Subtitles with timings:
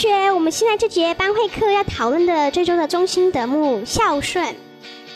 [0.00, 4.56] 学，我们现在这节班会课要讨论的最终的中心德目孝顺，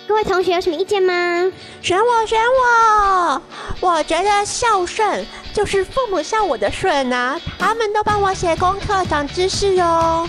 [0.06, 1.50] 各位同学有什么意见吗？
[1.80, 3.42] 选我，选我！
[3.80, 10.28] 我觉得孝顺就是父母孝我的顺啊，他们都帮我写功课、长知识哦。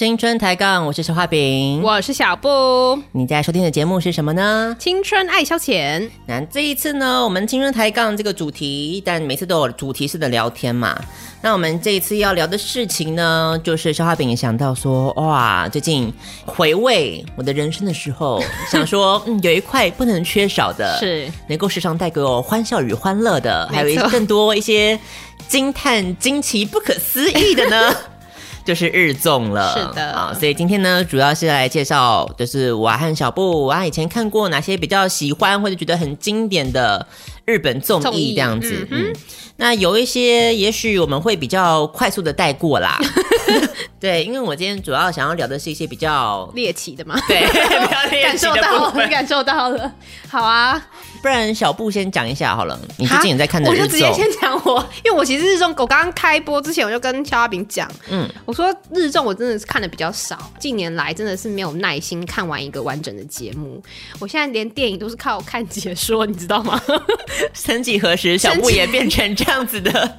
[0.00, 2.48] 青春抬杠，我是小花饼，我是小布。
[3.12, 4.74] 你在收听的节目是什么呢？
[4.78, 6.08] 青春爱消遣。
[6.24, 10.98] 那这一次呢，我们青春抬杠这个主题，但每次都有主题式的聊天嘛。
[11.42, 16.10] 那我们这一次要聊的事情呢，就是小花饼想到说，哇，最近
[16.46, 24.98] 回味我的人生的时候， 想说，嗯，有一块不能缺少的，是能够时常带给我欢笑与欢乐的，还有一更多一些
[25.46, 27.94] 惊叹、惊奇、不可思议的呢。
[28.64, 30.12] 就是日综了，是的。
[30.12, 37.06] 啊，所以今天呢，主要是来介绍，就是我和小布我，以前看过哪些比较喜欢或者觉得很经典的
[37.44, 39.16] 日本综艺这样子，嗯，嗯，
[39.56, 42.98] 那有一些也许我们会比较快速的带过啦。
[44.00, 49.92] 对，因为我今天主要想要聊的是一些比较猎奇的嘛，对， 比较猎奇的部分，感受到了，感受到了。
[50.28, 50.80] 好啊，
[51.20, 52.78] 不然小布先讲一下好了。
[52.96, 63.82] 你最近也在看的我就直接先讲我，因为我其实日综，我刚刚开播之前我就跟肖阿炳讲，嗯，我说日综我真的是看的比较少，近年来真的是没有耐心看完一个完整的节目。
[64.18, 66.80] 我现在连电影都是靠看解说，你知道吗？
[67.52, 70.18] 曾几何时，小布也变成这样子的。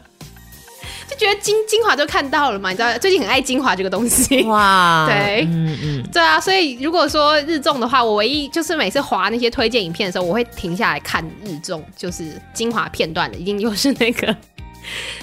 [1.12, 4.42] 就觉得精精华都看到了嘛，你知道最近很爱精华这个东西。
[4.48, 14.36] 哇， 对，嗯嗯，对啊，所以如果说日综的话，我唯一就是每次划那些推荐影片的时候，我会停下来看日综，就是精华片段的，一定又是那个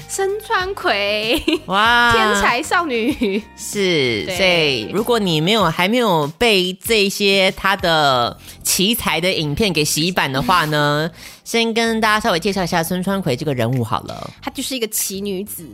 [0.08, 11.10] 森川葵哇， 天才少女是，所以如果你没有还没有被这些他的奇才的影片给洗版的话呢？
[11.44, 15.66] 先跟大家稍微介绍一下森川葵这个人物好了，她就是一个奇女子，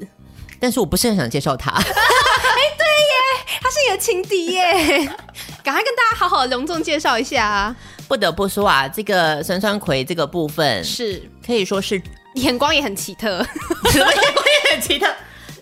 [0.61, 1.73] 但是我不是很想介绍她。
[1.75, 1.84] 哎、欸，
[2.78, 4.73] 对耶，她是你的情敌耶，
[5.65, 7.77] 赶快跟大家好好隆重介绍一下啊！
[8.06, 12.00] 不得不说啊，这个森川葵这个部分是可以说是
[12.34, 13.45] 眼光也很奇特，
[13.91, 15.06] 什么眼光也很奇特？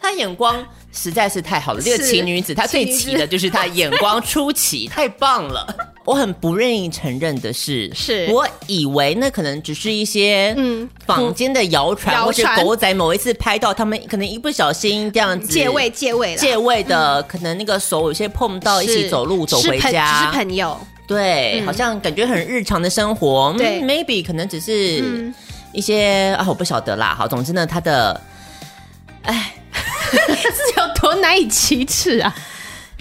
[0.00, 5.64] 他眼光实在是太好了，这个奇女子她最奇的就是她眼光出奇，太棒了。
[6.04, 8.28] 我很不愿意承认的是，是。
[8.32, 25.32] 我以为那可能只是一些嗯坊间的谣传，嗯、或是狗仔某一次拍到他们可能一不小心这样子借位借位借位的，嗯、可能那个手有些碰到一起走路走回家，只是朋友，对、嗯，好像感觉很日常的生活，对、嗯、，maybe 可能只是
[25.72, 27.14] 一些、嗯、啊，我不晓得啦。
[27.14, 28.20] 好，总之呢，他的，
[29.22, 32.34] 哎， 是有多难以启齿啊。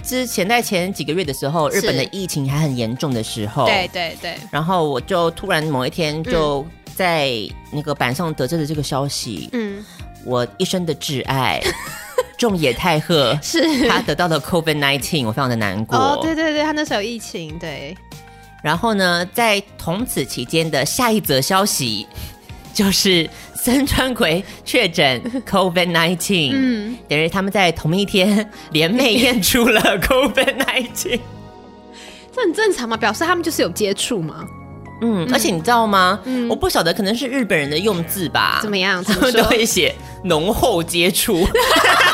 [0.02, 6.66] 之前在前几个月的时候，日本的疫情还很严重的时候，对对对，然后我就突然某一天就
[6.96, 7.30] 在
[7.70, 9.84] 那个板上得知了这个消息，嗯，
[10.24, 11.60] 我一生的挚爱
[12.36, 15.96] 仲野太贺是他得到了 COVID-19，我非常的难过。
[15.96, 17.96] 哦，对对对，他那时候有疫情，对。
[18.60, 22.06] 然后呢，在同此期间的下一则消息
[22.72, 23.28] 就是。
[23.54, 31.20] 森川葵确诊 COVID nineteen，嗯，等于他们在同一天联袂验出了 COVID nineteen，
[32.34, 32.96] 这很正常嘛？
[32.96, 34.44] 表示他们就是有接触嘛？
[35.00, 36.18] 嗯，而且你知道吗？
[36.24, 38.58] 嗯，我不晓得，可能是日本人的用字吧？
[38.62, 39.04] 怎么样？
[39.04, 41.46] 他们都会写浓厚接触，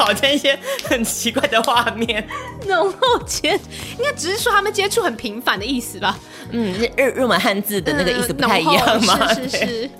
[0.00, 2.26] 然后我的脑袋就会吵成一些很奇怪的画面。
[2.66, 3.58] 浓厚接
[3.98, 6.18] 应该只是说他们接触很频繁的意思吧？
[6.50, 9.18] 嗯，日日文汉字的那个意思不太一样吗？
[9.20, 9.90] 嗯、是是是。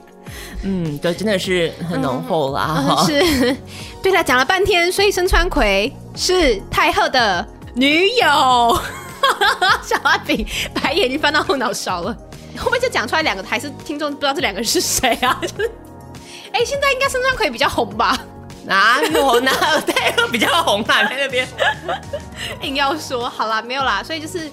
[0.63, 2.77] 嗯，对，真的是很浓厚啦。
[2.79, 3.57] 嗯嗯、是，
[4.03, 8.79] 对了讲了半天，所以深川葵是太赫的女友。
[9.83, 12.13] 小阿炳白眼已经翻到后脑勺了，
[12.57, 15.39] 会不会就讲出来两个，还是听众不知道这两个人是谁啊？
[15.43, 15.71] 就是，
[16.53, 18.19] 哎，现在应该深川葵比较红吧？
[18.65, 21.05] 哪有哪有太赫比较红啊？
[21.05, 21.49] 在那边
[22.63, 24.51] 硬要说，好啦，没有啦，所以就是。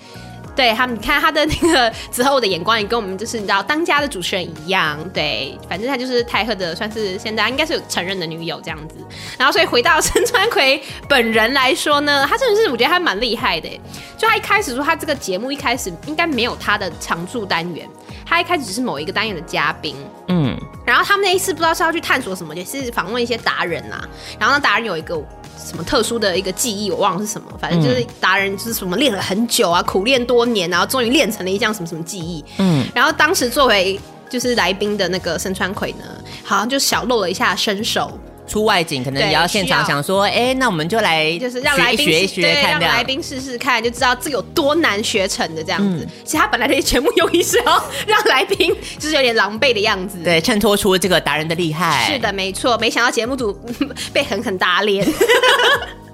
[0.58, 8.96] 对他们，你看他的那个之后的眼光也跟我们就是你知道当家的主持人一样，对，反正他就是泰赫的，算是现在应该是有承认的女友这样子。
[9.38, 13.70] 然后所以回到深川葵本人来说呢，他真的是我觉得他蛮厉害的。
[14.18, 17.88] 就他一开始说他这个节目一开始应该没有他的常驻单元，
[18.26, 19.96] 他一开始只是某一个单元的嘉宾，
[20.28, 24.04] 嗯，然后他们那一次不知道是要去探索什么，也是访问一些达人啊，
[24.40, 25.24] 然后那达人有一个。
[25.58, 32.44] 什么特殊的一个技艺，我忘了是什么，反正就是达人就是什么练了很久啊，苦练多年，然后终于练成了一项什么什么技艺。
[32.58, 34.00] 嗯，然后当时作为
[34.30, 36.06] 就是来宾的那个深川葵呢，
[36.44, 38.18] 好像就小露了一下身手。
[38.48, 46.06] 出外景可能也要现场想说，哎、欸，那我们就来就是让来宾学一学，看让来宾试试看，就知道这有多难学成的这样子。
[46.06, 52.10] 嗯、其实他本来的节目用意是要让来宾就是有点狼狈的样子，对，衬托出这个达人的厉害。
[52.12, 52.78] 是的，没错。
[52.78, 53.54] 没想到节目组
[54.14, 55.06] 被狠狠打脸。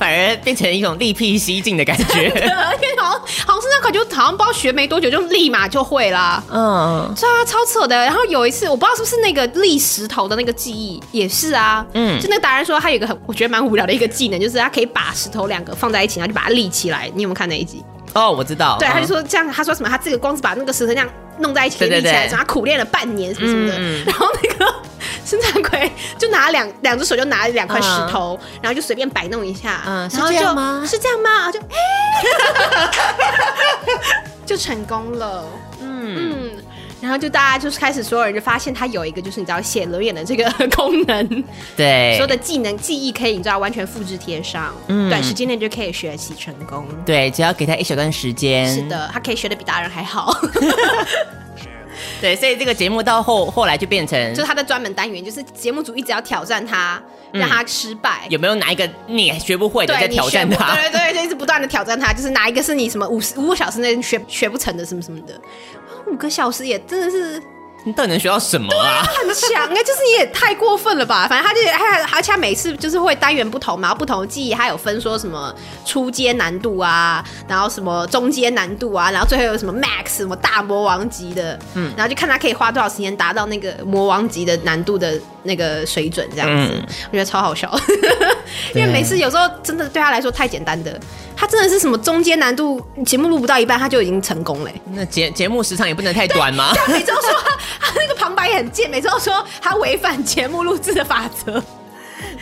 [0.00, 7.94] 反而变成一种另辟蹊径的感觉， 因为好像好像是那款就好像不知道学没多久就立马就会啦，嗯，是啊，超扯的。
[7.94, 17.10] 然后有一次我不知道是不是那个立石头的那个记忆也是啊，嗯，就那个达人说他有一个很我觉得蛮无聊的一个技能，就是他可以把石头两个放在一起，然后就把它立起来。
[17.14, 17.84] 你有没有看那一集？
[18.14, 18.78] 哦，我知道。
[18.78, 19.88] 对，他就说这样，他说什么？
[19.90, 21.06] 他这个光是把那个石头这样
[21.40, 24.74] 弄在一起立起来，然后他苦练了半年什么什么的，然后那个。
[25.24, 30.84] 深川葵就拿两两只手就拿了两块石头，嗯、然后就随便摆弄一下，嗯，然后就是这样吗？
[30.86, 31.50] 是这样吗？
[31.52, 31.76] 就哎，
[34.46, 35.44] 就成功了，
[35.80, 36.50] 嗯嗯，
[37.00, 41.44] 然后就大家就是开始所有人就发现他有一个就是你知道写轮眼的这个 功能，
[41.76, 50.34] 对，所有的技能记忆可以你知道完全复制贴上，嗯，短时间内就可以学习成功，对，只要给他一小段时间，是的，他可以学的比大人还好。
[52.20, 57.02] 对，所以这个节目到后后来就变成，就是他的专门单元，就是节目组一直要挑战他，
[57.32, 58.22] 让他失败。
[58.26, 60.74] 嗯、有没有哪一个你学不会的在挑战他？
[60.74, 65.40] 对对对，就一直不断的挑战他，就是哪一个是你什么五十五个小时内学学不成的什么什么的，
[66.06, 67.42] 五个小时也真的是。
[67.84, 69.02] 你到底能学到什么啊？
[69.02, 71.26] 很强哎，就是你也太过分了吧！
[71.30, 75.54] 反正他就还而且他每次就是会单元不同嘛，不同的记忆，他有分说什么
[75.86, 87.74] 初阶难度啊，然后什么中阶难度啊，然后最后有什么 max 什么大魔王级的，嗯，然后就看他可以花多少时间达到那个魔王级的难度的那个水准，这样子，我觉得超好笑，
[88.74, 90.98] 因为每次有时候真的对他来说太简单的。
[91.36, 94.70] 他真的是什么中间难度节目录不到一半他就已经成功了。
[94.92, 96.70] 那节节目时长也不能太短吗？
[96.74, 97.30] 对，每周说
[97.78, 101.62] 他，那个旁白也很贱，每次都说他违反节目录制的法则。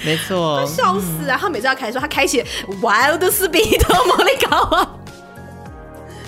[0.05, 1.27] 没错，笑死啊！
[1.29, 2.43] 然后他每次要开始说他开启
[2.81, 4.91] Wild Speed 魔力高啊，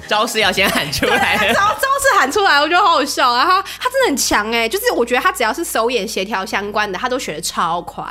[0.08, 3.44] 招式要先喊出来，招招式喊出来，我觉得好好笑啊！
[3.44, 8.05] 他他真的很强哎，就是我觉得他只要是手眼协调相关的，他都学的超快。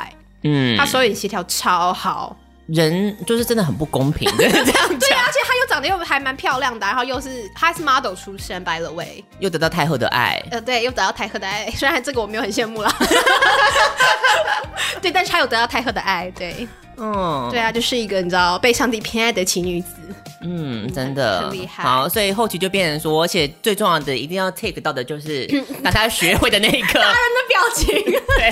[0.44, 2.36] 嗯，他手眼协调超好。
[2.74, 4.64] 人就是真的很不公平，这样讲。
[5.00, 10.42] 对啊，而且她又长得又还蛮漂亮的，然后又是她是 model 出身，by the way，又得到太后的爱。
[10.52, 12.96] 呃，对，又得到太后的爱，虽然这个我没有很羡慕啦。
[15.02, 16.68] 对，但是她有得到太后的爱，对，
[16.98, 19.88] 嗯，对啊，就是一个你知道被上帝偏爱的奇女子。
[20.42, 21.84] 嗯，真的很厉害。
[21.84, 25.46] 好，所以后期就变成说，而且最重要的一定要 take 到的就是
[25.84, 27.88] 大家学会的那一刻，大人的表情，
[28.38, 28.52] 对。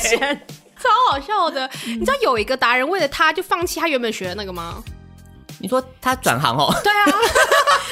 [0.81, 4.84] 超好笑的，你知道有一个达人为了他就放弃他原本学的那个吗？
[5.60, 6.72] 你说他转行哦？
[6.84, 7.05] 对啊，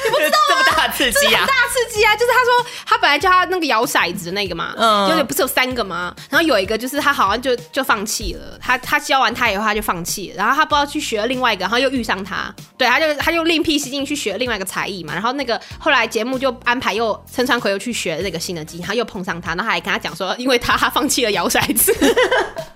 [0.04, 1.44] 你不知道这么大刺激啊！
[1.44, 2.14] 大刺激啊！
[2.14, 6.14] 就是他说他本来叫他那个摇骰子的那个嘛，嗯，就是不是有三个吗？
[6.30, 15.12] 然后有一个就是他好像就就放弃了，他他教完他以后他就放弃了，然后他不知道去学了另外一个，然后又遇上他，对，他就他就另辟蹊径去学另外一个才艺嘛。
[15.12, 21.92] 然后那个后来节目就安排又陈川奎又去学这个新的技，然后又碰上他，然后还跟他讲说，因为他他放弃了摇骰子。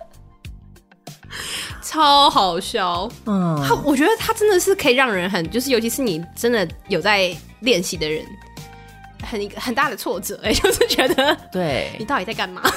[1.83, 8.25] 超好笑，嗯，他我觉得他真的是可以让人很，就是尤其是你真的有在练习的人，
[9.23, 12.63] 很一个很大的挫折，哎， 就是觉得，对，你到底在干嘛？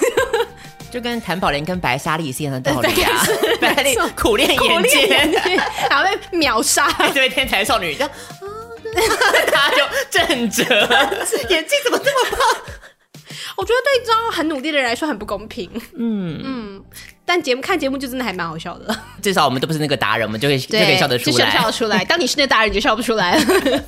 [0.91, 3.25] 就跟谭宝莲跟白沙莉是一样的道理啊，
[3.60, 5.07] 白沙莉苦练眼睛，
[5.89, 8.07] 然后被秒杀，对，天才少女，就，
[9.51, 9.77] 他就
[10.12, 10.63] 正着，
[11.50, 12.39] 演技怎么这么棒？
[13.57, 15.69] 我觉得对这样很努力的人来说很不公平。
[15.98, 16.41] 嗯。
[16.43, 16.83] 嗯，
[17.25, 18.95] 但节目看节目就真的还蛮好笑的。
[19.21, 22.03] 至少我们都不是那个达人，我们就可以就可以笑得出来，就笑得出来。
[22.05, 23.83] 当你是那达人，你就笑不出来了。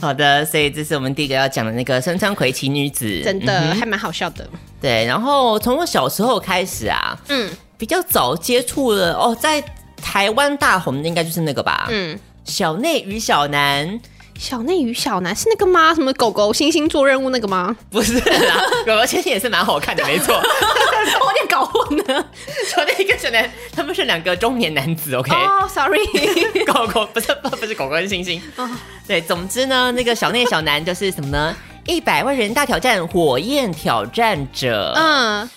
[0.00, 4.48] 好的，所以这是我们第一个要讲的那个身穿葵奇女子，真的、嗯、还蛮好笑的。
[4.80, 9.62] 对，然后从我小时候开始啊，嗯，比较早接触了哦，在
[9.96, 14.00] 台湾大红的应该就是那个吧，嗯，小内与小南。
[14.38, 15.94] 小内与小南是那个吗？
[15.94, 17.74] 什么狗狗星星做任务那个吗？
[17.90, 20.34] 不是啦， 狗狗星星也是蛮好看的，没错。
[20.36, 22.26] 我有点搞混了。
[22.68, 25.32] 小内跟小南他们是两个中年男子，OK？
[25.32, 26.04] 哦、oh,，Sorry，
[26.66, 28.40] 狗狗不是不是狗狗跟星星。
[28.56, 28.68] Oh.
[29.06, 31.56] 对，总之呢，那个小内小南就是什么呢？
[31.86, 34.92] 一百万人大挑战，火焰挑战者。
[34.96, 35.50] 嗯。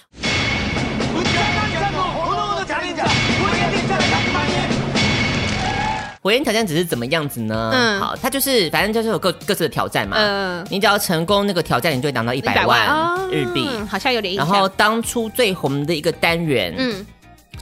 [6.29, 7.71] 火焰挑战只是怎么样子呢？
[7.73, 10.15] 嗯，好，它就是反正就是有各各自的挑战嘛。
[10.19, 13.67] 嗯，你只要成功那个挑战，你就会拿到一百万日币。
[13.67, 14.35] 嗯，好像有点。
[14.35, 17.03] 然后当初最红的一个单元，嗯，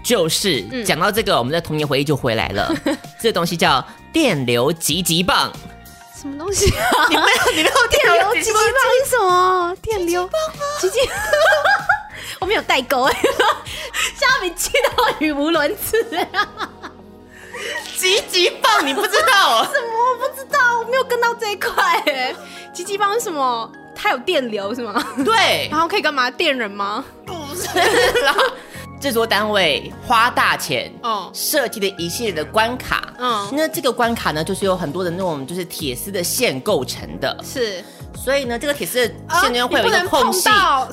[0.03, 2.75] 就是讲到这个，我们的童年回忆就回来了。
[3.21, 3.81] 这个东西叫
[4.11, 5.49] 电流急急棒。
[6.21, 7.07] 什么东西啊？
[7.07, 8.61] 你没有，你没有电流急急棒
[9.05, 9.75] 是什么？
[9.81, 10.63] 电流棒啊？
[10.81, 10.99] 急急，
[12.41, 13.13] 我们有代沟哎，
[14.19, 16.05] 虾米气到语无伦次。
[17.97, 19.63] 急急棒，你不知道？
[19.71, 19.97] 什么？
[20.11, 21.73] 我不知道，我没有跟到这一块。
[22.07, 22.33] 哎，
[22.73, 23.71] 急急棒是什么？
[23.95, 25.03] 它有电流是吗？
[25.25, 25.67] 对。
[25.71, 26.29] 然后可以干嘛？
[26.29, 27.03] 电人吗？
[27.25, 27.67] 不是。
[28.23, 28.41] 然 后
[29.01, 37.83] 制作单位花大钱，哦，设计的一系列的关卡，嗯，那这个关卡呢，就是有很多的那种，就是铁丝的线构成的，是。
[38.27, 40.49] 所以呢，这个铁丝的线圈会有一个空隙，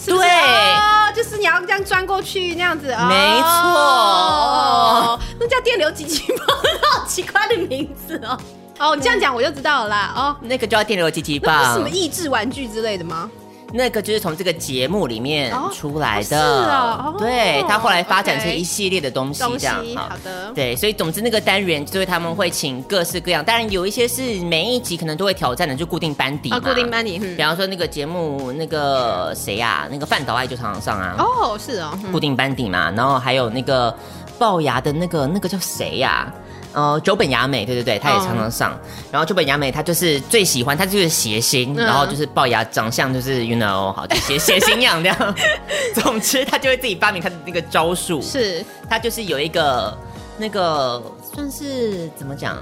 [0.07, 6.47] 对，就是你要这样钻过去那样子，没错，那叫电流急急棒，
[6.93, 8.38] 好奇怪的名字哦。
[8.79, 10.12] 哦，你这样讲我就知道了啦。
[10.14, 13.29] 哦，那个叫电流急急棒，是什么益智玩具之类的吗？
[13.76, 33.93] 那个就是从这个节目里面出来的，哦哦是哦、对，他后来发展成一系列的东西，这样好的，对，所以总之那个单元就是他们会请各式各样，当然有一些是每一集可能都会挑战的，就固定班底嘛，哦、固定班底，嗯、比方说那个节目那个谁呀、啊，那个范岛爱就常常上啊，哦，是哦，固定班底嘛，然后还有那个
[34.38, 36.44] 龅牙的那个那个叫谁呀、啊？
[36.75, 38.73] 呃，久本雅美，对对对，她也常常上。
[38.73, 38.81] Oh.
[39.12, 45.35] 然后九本雅美，她就是最喜欢，她就是谐星，嗯、然后就是龅牙长相就是 you know 好，就谐谐星样这样。
[45.95, 49.97] 总之，她就会自己发明她的那个招数，是她就是有一个
[50.37, 51.00] 那个
[51.33, 52.59] 算是怎么讲，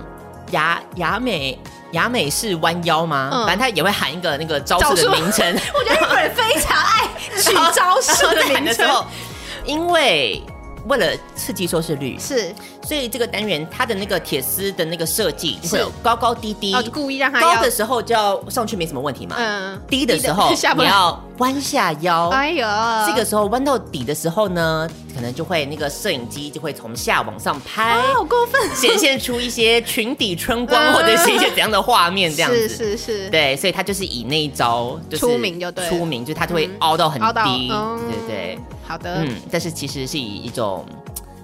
[0.50, 1.58] 雅雅美
[1.92, 3.30] 雅美是弯腰吗？
[3.32, 5.46] 嗯、反正他也会喊一个那个招式的名称。
[5.74, 7.08] 我觉得日本人非常爱
[7.40, 9.04] 取招式的名称，
[9.64, 10.42] 因为。
[10.86, 22.66] 为了刺激收视率，是，所以这个单元它的那个铁丝的那个设计会有高高低低，哦，故意让它高的时候就要上去没什么问题嘛，嗯，低的时候 你要弯下腰，哎呦，
[23.06, 38.58] 这个时候弯到底的时候呢，可能就会那个摄影机就会从下往上拍，好过分，显现出一些裙底春光或者是一些怎样的画面这样子，是是是，对，所以他就是以那一招就出名就对，出名就他就会凹到很低，对对。
[38.84, 40.84] 好的，嗯，但是其实是以一种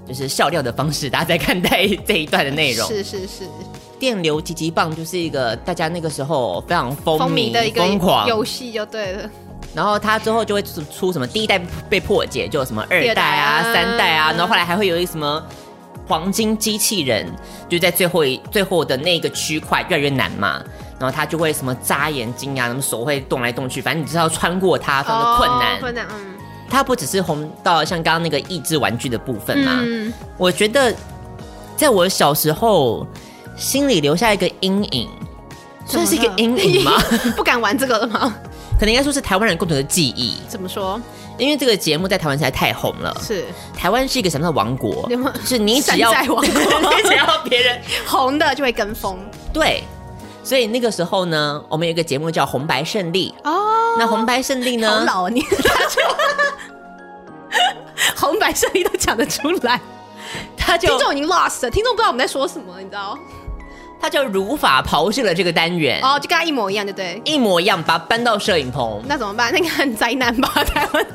[0.06, 2.86] 就是笑料的方式，大家在看待这一段的内容。
[2.86, 3.44] 是是是，
[3.98, 8.26] 电流急急棒就是一个大家那个时候非常风靡的一个疯狂。
[8.26, 9.30] 游戏，就对了。
[9.74, 11.58] 然后它之后就会出出什么第一代
[11.88, 15.42] 被破解，就有什么二代啊、代三代啊，然后后来还会有一个什么
[16.06, 17.26] 黄金机器人，
[17.68, 20.62] 就在最后一最后的那个区块越来越难嘛，
[20.98, 26.34] 然后它就会什么眨眼睛啊，什么手会动来动去，反正你知道穿过它非常的困难，困难，嗯。
[26.70, 29.78] 它不只是红到像刚刚那个益智玩具的部分嘛？
[29.80, 30.94] 嗯，我觉得
[31.78, 33.06] 在我小时候
[33.56, 35.08] 心里留下一个阴影，
[35.86, 36.92] 算是一个阴影吗？
[37.34, 38.34] 不敢玩这个了吗？
[38.78, 40.36] 可能应该说是台湾人共同的记忆。
[40.48, 41.00] 怎么说？
[41.36, 43.16] 因为这个节目在台湾实在太红了。
[43.22, 43.44] 是
[43.76, 45.08] 台湾是一个什么样的王国？
[45.44, 46.48] 是你只要王国， 你
[47.08, 49.18] 只要别人 红的就会跟风。
[49.52, 49.84] 对，
[50.42, 53.96] 所以那个时候呢，我们有一个节目叫《红白胜利》哦。
[53.98, 54.88] 那《红白胜利》呢？
[54.90, 55.42] 好老啊你。
[58.16, 59.80] 红白胜利都讲得出来，
[60.56, 63.16] 他就听众已经 lost 了，听众不知道我们在说什么，你知道？
[64.00, 67.20] 他就如法炮制了这个单元，哦，就跟他一模一样，对不对？
[67.24, 69.52] 一模一样，把它搬到摄影棚，那怎么办？
[69.52, 71.06] 那个很灾难吧，台湾。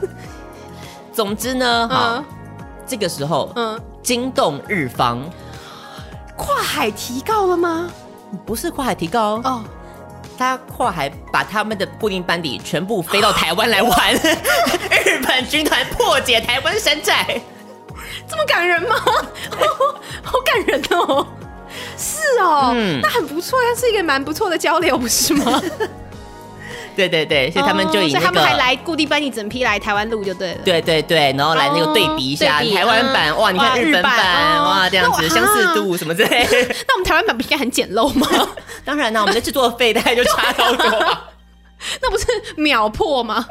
[1.11, 2.25] 总之呢，哈、嗯，
[2.85, 5.21] 这个时候，嗯，惊动日方，
[6.35, 7.89] 跨海提告了吗？
[8.45, 9.63] 不是跨海提告哦。
[10.35, 14.13] 他跨海把他们的固定班底全部飞到台湾来玩，
[15.05, 17.39] 日本军团破解台湾山寨，
[18.27, 18.95] 这么感人吗？
[20.23, 21.27] 好感人哦！
[21.97, 25.62] 是哦，嗯、那很不错呀，是一个蛮不错的交流，不是吗？
[26.95, 30.59] 对对对，所以他们就以那个，所以他们还来固定班一整批来台湾录就对了。
[30.63, 36.45] 对对对，然后来那个对比一下台湾版，哇，你看日本版，哇，这样子相似度什么之类。
[36.88, 38.27] 那我们台湾版不应该很简陋吗？
[38.85, 40.85] 当然啦，我们的制作费大概就差好多，
[42.00, 43.43] 那不是秒破吗？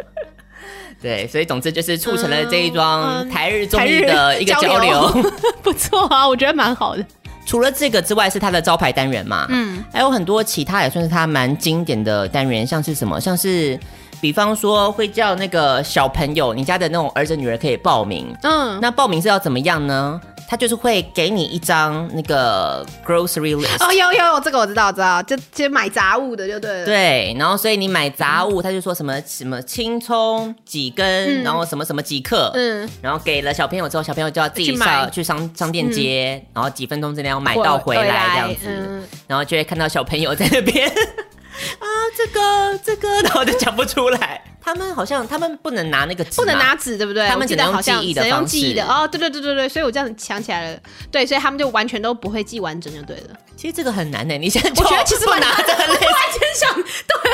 [1.02, 7.04] 对，所以总之就是促成了这一桩台日综艺的一个交流，不错啊，我觉得蛮好的。
[7.44, 13.78] 除了这个之外，是它的招牌单元嘛，嗯，还有很多其他也算是它蛮经典的单元，像是什么，像是
[14.20, 20.20] 比方说会叫那个小朋友，你家的那种儿子女儿可以报名，嗯，那报名是要怎么样呢？
[20.52, 26.85] 他就是会给你一张那个 grocery list 哦，有有有，这个我知道，我知道，就就买杂物的就对了。
[26.85, 40.87] 对，然后所以你买杂物，他就说什么什么青葱几根，嗯、然后什么什么几克，嗯，然后给了小朋友之后，小朋友就要自己上去，去商商店街，嗯、然后几分钟之内要买到回来这样子，嗯、然后就会看到小朋友在那边
[41.80, 44.44] 啊，这个这个，然后就讲不出来。
[44.64, 47.26] 他们好像他们不能拿那个纸，不能拿纸，对不对？
[47.28, 48.49] 他们只能用记忆的方式。
[48.49, 50.78] 记忆的哦，对对对对对，所以我这样想起来了，
[51.11, 53.37] 对，所以他们就完全都不会记完整就对了。
[53.57, 56.75] 其实这个很难呢，你现在我觉得其实蛮难的， 我完全想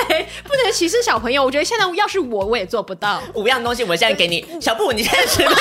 [0.09, 1.43] 对，不能歧视小朋友。
[1.45, 3.23] 我觉得现在要是我，我也做不到。
[3.35, 5.55] 五样东西，我现在给你，小布，你现在十分钟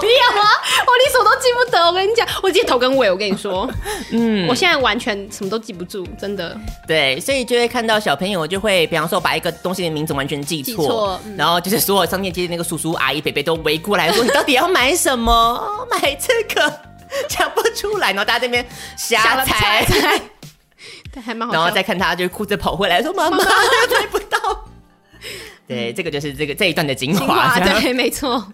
[0.00, 0.48] 不一样啊！
[0.86, 3.68] 我连手都记不得，我跟你讲，我记得头跟尾，我跟你说，
[4.12, 6.56] 嗯，我现在完全什么都记不住，真的。
[6.86, 10.81] 对，所以就会看到小朋友就会，比方说把一个东西的名字完全记错。
[10.86, 15.32] 错，然后就是所有商店街的那个叔叔阿姨、伯伯都围过来说：“你到底要买什么？
[15.32, 16.80] 哦，买这个，
[17.28, 20.20] 讲不出来。”然后大家这边瞎猜，猜
[21.12, 21.54] 对，还蛮好。
[21.54, 24.38] 然后再看他，就哭着跑回来说：“妈妈， 买不到。”
[25.68, 27.58] 对，这个就是这个这一段的精华。
[27.60, 28.52] 对，没错。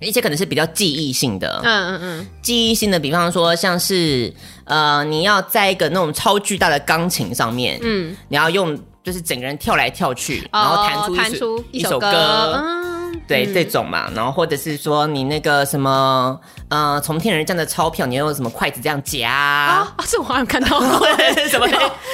[0.00, 4.32] 一些可能是比较记忆性的，嗯嗯嗯，记忆性的，比方说像是
[4.64, 8.78] 呃，你要在一个那种超巨大的钢琴上面，嗯，你要用。
[9.04, 12.08] 就是整个人跳来跳去，然后弹出弹出一首歌，
[12.56, 19.94] 嗯、对、嗯、这种嘛，然后或者是说你那个什么，呃，从天而降的钞票，你要用什么筷子这样夹啊？
[20.08, 20.80] 这我好像看到。
[20.80, 21.06] 过，
[21.50, 21.68] 什么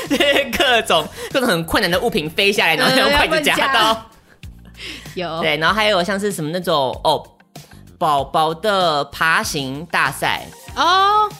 [0.08, 3.72] 对 各种各种很困难的物品飞下来，然后用筷子夹。
[3.72, 4.06] 到。
[5.14, 5.40] 有。
[5.40, 7.22] 对，然后还有像是什么那种哦，
[7.98, 10.44] 宝宝的爬行大赛。
[10.74, 11.30] 哦。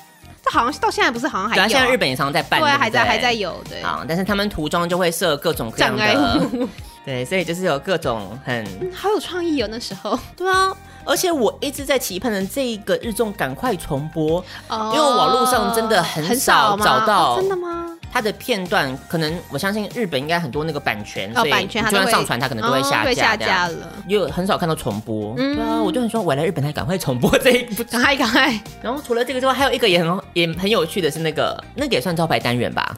[0.51, 3.81] 好像到现在不是好像还有，现在日本也常常在办，对，还在还在有，对。
[3.81, 6.41] 啊，但是他们涂装就会设各种各样的，
[7.07, 17.90] 对，所以就是有各种很好有创意哦，那时候，对啊，而且我一直在期盼着这个日综赶快重播，因为网络上真的很少找到，真的吗？
[18.13, 25.35] 它的片段可能，我相信日本应该很多那个版权，所以就算上传它可能都会下架，下架了，又很少看到重播。
[25.37, 28.61] 对啊，我就很说，我来日本还赶快重播这一部， 赶快赶快。
[28.83, 32.97] 然后除了这个之外，还有一个也很也很有趣的是那个那个也算招牌单元吧，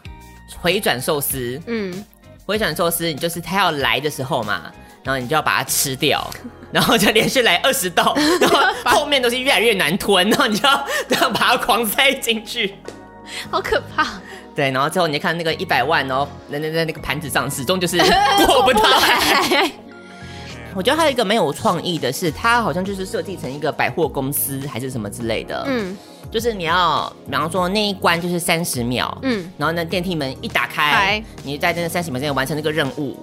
[0.61, 1.61] 回转寿司。
[1.67, 2.05] 嗯，
[2.47, 4.73] 回转寿司，你就是他要来的时候嘛，
[5.05, 6.27] 然后你就要把它吃掉，
[6.73, 12.77] 然后就连续来二十道， 然后后面都是越来越难吞，然后你就要这样把它狂塞进去，
[13.51, 14.07] 好可怕。
[14.55, 17.99] 对，然后最后你看那个一百万哦，那那那那个盘子上始终就是
[18.47, 19.71] 过不到来。
[20.75, 25.65] 我觉得还有一个没有创意的是，它好像就是设计成一个百货公司还是什么之类的。
[25.67, 25.97] 嗯，
[26.31, 33.15] 就是你要，比方说那一关就是三十秒，嗯，然后呢电梯门一打开，开你在那三十秒之内完成那个任务。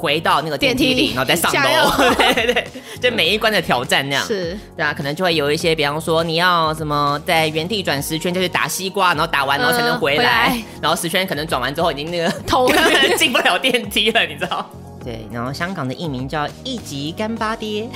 [0.00, 1.90] 回到那个电梯里，梯然后再上楼。
[2.16, 2.66] 对对对，
[3.00, 4.26] 就每一关的挑战那样。
[4.26, 14.64] 是，对啊，可能就会有一些，比方说你要什么在原地转十圈，就是打西瓜，然后打完然后才能回来，嗯、回来然后十圈可能转完之后已经那个头可能 进不了电梯了，你知道？
[15.04, 17.88] 对，然后香港的艺名叫一级干巴爹。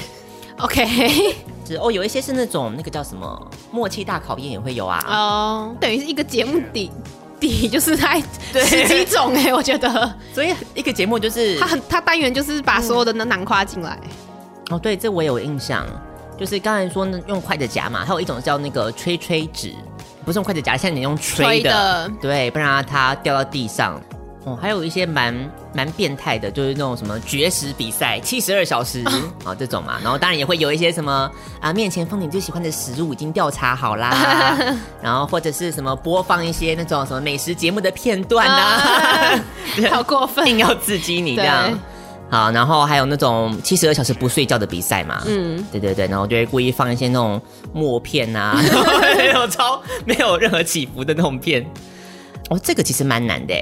[0.58, 1.34] OK，
[1.66, 5.04] 是哦，有一些是那种那个叫什么默契大考验也会有啊。
[5.08, 6.90] 哦，等于是一个节目底。
[7.48, 13.98] 底 就是在十几种哎，我觉得，所以一个节目就是它很，它单元就是把所有的那囊括进来。
[14.70, 15.84] 哦，对，这我有印象，
[16.38, 19.74] 就是刚才说用筷子夹嘛，还有一种叫那个吹吹纸，
[20.24, 24.00] 不是用筷子夹，现在你用吹的，吹的对，不然它掉到地上。
[24.44, 25.34] 哦，还有一些蛮
[25.72, 29.12] 蛮变态的，就是那种什么绝食比赛，七十二小时啊、
[29.46, 31.30] 哦、这种嘛，然后当然也会有一些什么
[31.60, 34.58] 啊，面前放你最喜欢的食物已经调查好啦，
[35.00, 39.40] 然后或者是什么播放一些那种什么美食节目的片段啊，
[39.90, 41.72] 好过分，硬要刺激你这样。
[42.30, 47.40] 好，然后还有那种七十二小时不睡觉的比赛嘛，嗯，对对对，然后就会故意放一些那种
[47.72, 48.58] 默片啊，
[49.16, 51.64] 那种超没有任何起伏的那种片。
[52.50, 53.54] 哦，这个其实蛮难的。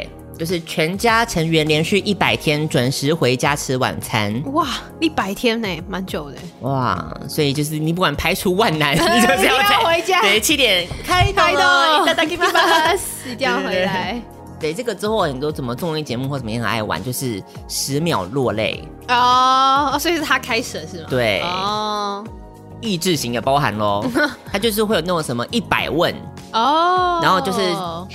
[0.42, 4.66] 就是全家成员连续一百天准时回家吃晚餐，哇，
[4.98, 6.36] 一百天呢，蛮久的。
[6.62, 10.20] 哇，所以就是你不管排除万难， 你就是要，要回家。
[10.20, 12.26] 对，七点开动，开动，
[13.30, 14.20] 一定要回来。
[14.58, 21.06] 对，这个之后很多什么综艺节目或怎么样很爱玩，就是十秒落泪哦，所以是他开始的是吗？
[21.08, 22.24] 对哦，
[22.82, 24.04] 益智型也包含喽，
[24.52, 26.14] 它就是会有那种什么一百问。
[26.52, 27.60] 哦，然后就是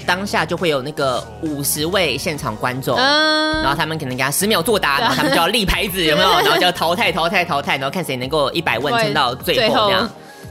[0.06, 6.30] 当下就会有那个五十位现场观众，嗯，然后他们可能给他十秒作答，然后他们就要立牌子， 有没有？
[6.30, 10.02] 然后就要淘汰淘汰淘汰，然后看谁能够一百问撑到最后这样。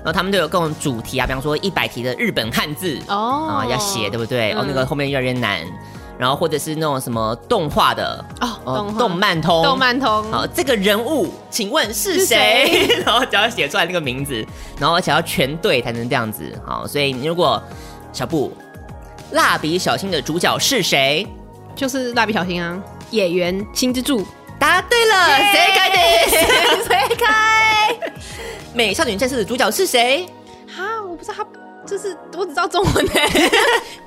[0.03, 2.99] 然后他们都有各种主题啊，比方说一百题的日本汉字。
[3.07, 4.51] 哦，啊要写对不对？
[4.53, 5.61] 哦，那个后面越来越难。
[6.19, 10.09] 然后或者是那种什么动画的哦，动漫通，动漫通。
[10.31, 12.89] 好，这个人物请问是谁？
[13.05, 14.45] 然后只要写出来那个名字，
[14.79, 16.45] 然后而且要全对才能这样子。
[16.65, 17.63] 好，所以如果
[18.13, 18.53] 小布
[19.33, 21.27] 蜡笔小新的主角是谁？
[21.75, 22.79] 就是蜡笔小新啊，
[23.11, 24.27] 演员新之助。
[24.59, 25.97] 答对了，谁开的？
[26.89, 27.95] 谁开？
[28.73, 30.27] 美少女战士的主角是谁？
[30.67, 33.29] 哈，我不知道他，就是我只知道中文哎，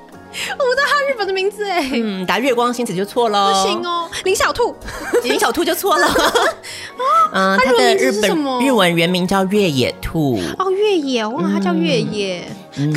[0.50, 1.90] 我不知道他日本的名字哎。
[1.92, 3.52] 嗯，答月光星子就错了。
[3.52, 4.74] 不行哦，林小兔，
[5.24, 6.08] 林小兔就错了。
[7.32, 10.40] 嗯，他的日本日文原名叫越野兔。
[10.58, 12.44] 哦，越野，我忘了他叫越野，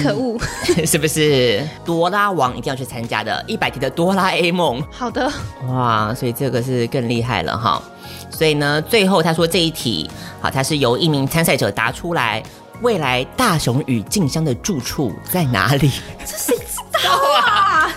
[0.02, 0.38] 可恶，
[0.86, 1.68] 是不是？
[1.86, 4.84] 哆啦王一定要去参加的，一百题的哆啦 A 梦。
[4.92, 5.32] 好的。
[5.68, 7.82] 哇，所以这个是更厉害了哈。
[8.30, 10.10] 所以呢，最后他说这一题，
[10.42, 12.42] 好，他是由一名参赛者答出来，
[12.84, 15.90] 未来大雄与静香的住处在哪里？
[16.26, 17.90] 这谁知道啊？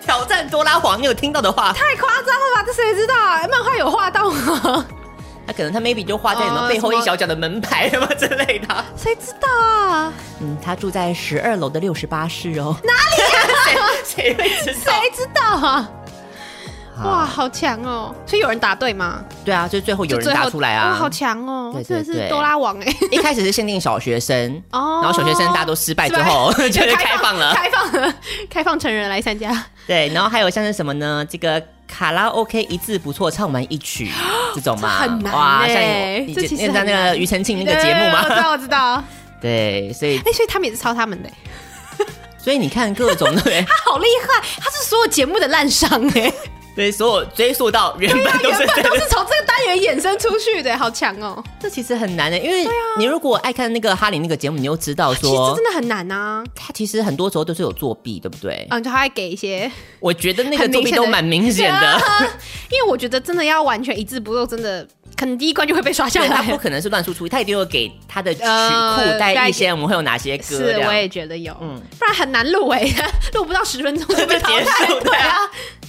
[0.00, 2.62] 挑战多拉皇，你有听到的话，太夸张了吧？
[2.66, 3.14] 这谁知道？
[3.48, 4.84] 漫画有画到吗？
[5.46, 8.84] 他可能他 maybe 就画在什么背后一小角的门牌什么之类的。
[8.96, 10.12] 谁知道啊？
[10.40, 12.76] 嗯，他住在十二楼的六十八室哦。
[12.82, 13.22] 哪里
[13.78, 13.86] 啊？
[14.04, 14.92] 谁会知道？
[14.92, 15.88] 谁知道啊？
[17.04, 18.14] 哇，好强哦！
[18.26, 19.22] 所以有人答对吗？
[19.44, 20.90] 对啊，就最后有人答出来啊！
[20.90, 21.72] 哇，好强哦！
[21.86, 22.94] 真的是多拉王哎！
[23.10, 28.14] 一开始是限定小学生 哦，然后小学生大家都失败之后， 就是开放了，开放了，
[28.50, 29.64] 开放成人来参加。
[29.86, 31.26] 对，然后还有像是什么呢？
[31.28, 34.10] 这个卡拉 OK 一字不错，唱完一曲
[34.54, 35.66] 这种嘛，很难哇！
[35.66, 38.24] 像你你知道那个庾澄庆那个节目吗？
[38.24, 39.04] 我知道，我知道。
[39.40, 41.28] 对，所以哎，所以他们也是抄他们的。
[42.42, 46.32] 所以你看各种对，他好厉害，他是所有节目的烂商哎。
[46.74, 51.42] 对，所有追溯到原本都是都是从这个单元衍生出去的，好强哦！
[51.60, 56.42] 这其实很难的，因为你如果爱看那个哈林那个节目，你又知道说，其实真的很难啊。
[56.54, 58.66] 他其实很多时候都是有作弊，对不对？
[58.70, 62.00] 嗯，就他会给一些，我觉得那个作弊都蛮明显的，
[62.70, 64.86] 因为我觉得真的要完全一字不漏，真的
[65.20, 66.28] 可能第一关就会被刷下来。
[66.28, 70.44] 他不可能是乱输出，他一定会给他的曲库带一些我们会有哪些歌。
[70.44, 72.90] 是，我也觉得有，嗯，不然很难录哎，
[73.34, 74.86] 录不到十分钟就被淘汰。
[75.04, 75.36] 对啊，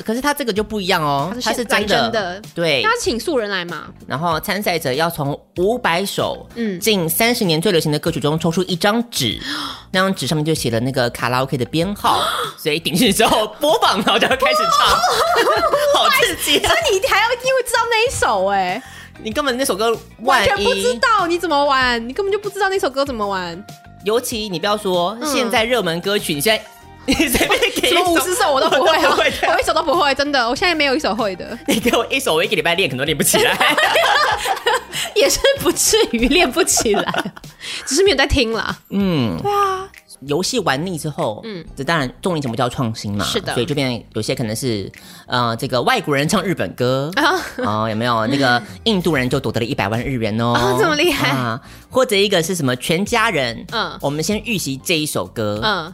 [0.03, 1.61] 可是他这个就不一样哦，他是。
[1.63, 2.81] 真的，对。
[2.83, 3.85] 他请素人来嘛？
[4.05, 9.55] 然后参赛者要从五百首嗯近三十年最流行的歌曲中抽出一张纸，嗯、
[9.93, 12.21] 那张纸上面就写了那个卡拉 OK 的编号，
[12.59, 14.89] 所以顶进去之后播放，然后就要开始唱，
[15.95, 16.59] 好刺激！
[16.59, 18.83] 所以你还要因为知道那一首哎、欸，
[19.23, 23.63] 你根本那首歌完全不知道你怎么玩，你根本就不知道那首歌怎么玩。
[24.03, 26.63] 尤其你不要说、嗯、现在热门歌曲，你现在。
[27.07, 31.57] 你随便给什么五十首我都不会啊，我一首都不会，真的，我现在没有一首会的。
[31.65, 33.57] 你给我一首，我一个礼拜练可能练不起来，
[35.15, 37.33] 也是不至于练不起来，
[37.87, 38.77] 只是没有在听啦。
[38.91, 39.89] 嗯，对啊，
[40.27, 44.91] 游戏玩腻之后，嗯，这当然综艺节目叫创新嘛，是的，所以这边有些可能是
[45.27, 47.11] 呃，这个外国人唱日本歌
[47.57, 50.77] 哦，有没有那个 印度人就夺得了一百万日元哦？
[50.79, 51.59] 这么厉害啊！
[51.89, 53.65] 或者一个是什么全家人？
[53.71, 55.93] 嗯，我们先预习这一首歌，嗯。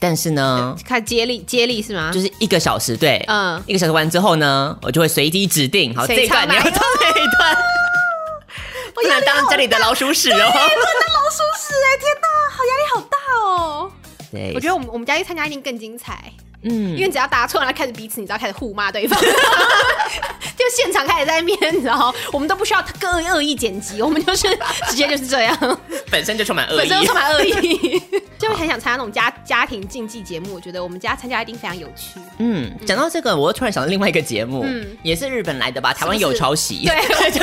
[0.00, 2.10] 但是呢，看接力，接力是吗？
[2.12, 7.56] 就是一个小时，对，嗯，一个小时完之后呢，我就会随机指定，好，这一段你要唱哪一段？
[8.94, 13.92] 不能当家里的老鼠屎哦，不能当老鼠屎哎，天哪，好压力好大哦。
[14.30, 19.20] 对，我觉得我们我们家去参加一定更精彩，嗯，因为只要答错了，开始彼此你知道开始互骂对方，
[20.56, 24.48] 就现场开始在面，然后我们都不需要各恶意剪辑，我们就是
[24.88, 28.02] 直接就是这样，本身就充满恶意，本身就充满恶意。
[28.42, 32.18] 就会很想参加那种家家庭竞技节目，我觉得我们家参加一定非常有趣。
[32.38, 35.92] 嗯，讲到这个，我又突然想到另外一个节目，嗯，也是日本来的吧？
[35.92, 36.96] 台湾有抄袭， 对，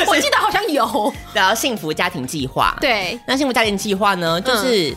[0.07, 1.13] 我记得好像有。
[1.33, 4.93] 然后幸福家庭计划，对，那幸福家庭计划呢，就是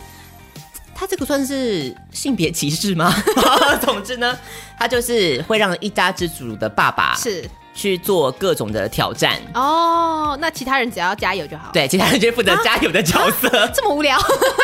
[0.95, 3.13] 它这个算是性别歧视吗？
[3.81, 4.37] 总之呢，
[4.79, 7.49] 他就是会让一家之主的爸爸是。
[7.75, 11.71] 去做各种的挑战哦，那其他人只要加油就好。
[11.73, 13.49] 对，其他人就负责加油的角色。
[13.73, 14.15] 这么无聊，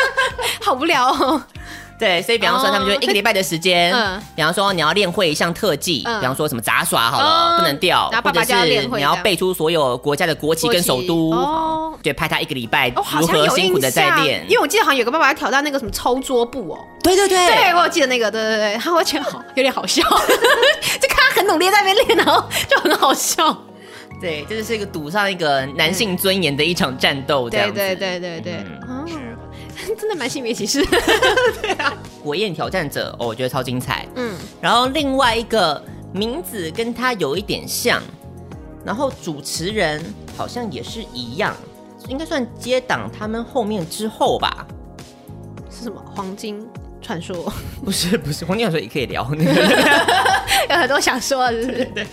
[0.62, 1.42] 好无聊哦。
[2.00, 20.02] 对，所以比方说他们就一个礼拜的时间，嗯，比方说你要练会一项特技，比方说什么杂耍好了，不能掉，或者是你要背出所有国家的国旗跟首都，哦，对，拍他一个礼拜如何辛苦的在练，因为我记得好像有个爸爸要挑战那个什么抽桌布哦，对对对，对我记得那个，对对对，他会觉得好有点好笑，
[21.00, 23.64] 就看他很努力在那边练，然后就很好笑。
[24.20, 27.74] 对，这就是一个赌上一个男性尊严的一场战斗，这样子。
[27.74, 28.54] 对对对对对，
[28.86, 28.99] 哦，
[29.96, 30.84] 真的蛮性别歧视。
[31.62, 34.06] 对啊，火焰挑战者，哦，我觉得超精彩。
[34.16, 38.02] 嗯，然后另外一个名字跟他有一点像，
[38.84, 40.02] 然后主持人
[40.36, 41.54] 好像也是一样，
[42.08, 44.66] 应该算接档他们后面之后吧？
[45.70, 46.02] 是什么？
[46.14, 46.66] 黄金
[47.00, 47.52] 传说？
[47.84, 49.22] 不是不是，黄金传说也可以聊，
[50.68, 51.84] 有很多想说的，是不是？
[51.94, 52.06] 对，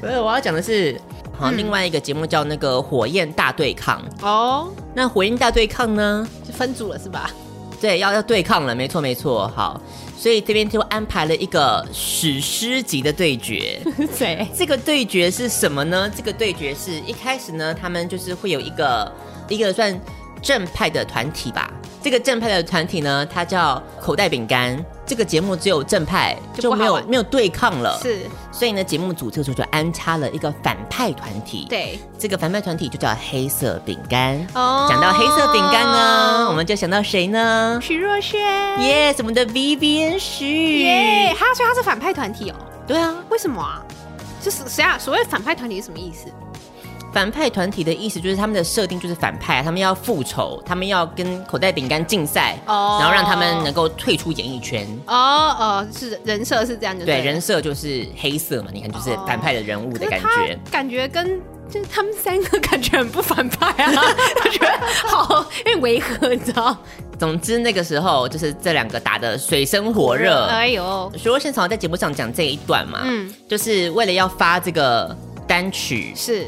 [0.00, 1.00] 不是，我要讲的是。
[1.38, 4.72] 好，另外一个节目叫那个火焰大对抗哦。
[4.94, 7.30] 那火焰大对抗呢，就分组了是吧？
[7.80, 9.46] 对，要要对抗了，没错没错。
[9.54, 9.80] 好，
[10.16, 13.78] 所以这边就安排了一个史诗级的对决。
[14.18, 16.10] 对，这个对决是什么呢？
[16.16, 19.12] 这个对决是一开始呢，他们就是会有一个
[19.48, 20.00] 一个算
[20.40, 21.70] 正派的团体吧。
[22.00, 24.82] 这个正派的团体呢，它叫口袋饼干。
[25.06, 27.98] 这个节目只有正派，就没有没有对抗了。
[28.02, 31.66] 是，所以呢，节目组这个时候就安插了一个反派团体。
[31.68, 34.34] 对，这个反派团体就叫黑色饼干。
[34.54, 37.78] 哦，讲到黑色饼干呢，我们就想到谁呢？
[37.82, 38.38] 徐若瑄。
[38.78, 40.82] Yes，我们的 Vivian 徐。
[40.82, 42.56] 耶，他说他是反派团体哦。
[42.86, 43.82] 对啊，为什么啊？
[44.40, 44.98] 就是谁啊？
[44.98, 46.28] 所谓反派团体是什么意思？
[47.14, 53.00] 反派团体的意思就是他们的设定就是反派，他们要复仇，他们要跟口袋饼干竞赛，oh.
[53.00, 54.84] 然后让他们能够退出演艺圈。
[55.06, 57.06] 哦哦，是人设是这样的。
[57.06, 60.26] 对，人设就是黑色嘛，你看就是反派的人物的感觉。
[60.26, 60.72] Oh.
[60.72, 63.92] 感觉跟就是他们三个感觉很不反派啊，
[64.44, 64.72] 我觉得
[65.06, 66.76] 好有点违和，你知道？
[67.16, 70.46] 总之那个时候就是这两个打的水深火热。
[70.46, 76.46] 哎呦，徐若瑄常常在节目上讲这一段嘛，嗯，就是为了要发这个单曲是。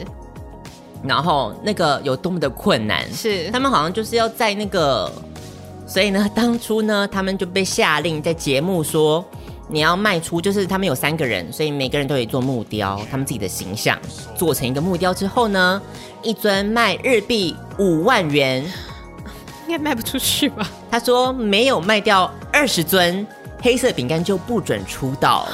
[1.07, 5.11] 然后那个有多么的困难，是他们好像就是要在那个，
[5.87, 9.25] 所以呢，当初呢，他们就被下令在节目说，
[9.69, 13.99] 你要卖出，就是他们有三个人，所以每个人都可以做木雕，他们自己的形象
[14.37, 15.81] 做成一个木雕之后呢，
[16.23, 18.65] 一尊卖日币五万元，
[19.67, 20.69] 应该卖不出去吧？
[20.91, 23.27] 他说没有卖掉二十尊，
[23.61, 25.49] 黑色饼干就不准出道。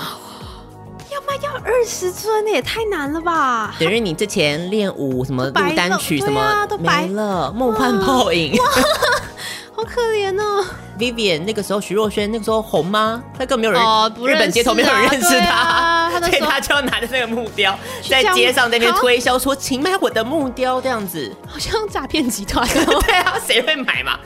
[1.36, 3.74] 要二十尊，那也太难了吧！
[3.78, 8.56] 等于你之前练舞什么录单曲什么、啊、都白了，梦幻泡影，
[9.74, 10.64] 好可怜哦。
[10.98, 13.22] Vivian 那个时候，徐若瑄那个时候红吗？
[13.36, 17.76] 他更没有人，哦啊、日本街头没有人认识她，啊、他 所以她就要拿着那个木雕
[18.08, 22.68] 在街上那边推销，说请买我的木雕这样子，好像诈骗集团。
[22.68, 24.18] 对啊，谁会买嘛？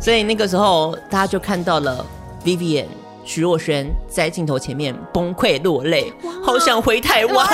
[0.00, 2.04] 所以那个时候大家就看到了
[2.44, 2.86] Vivian。
[3.28, 6.10] 徐若瑄在镜头前面崩溃落泪，
[6.42, 7.46] 好想回台湾，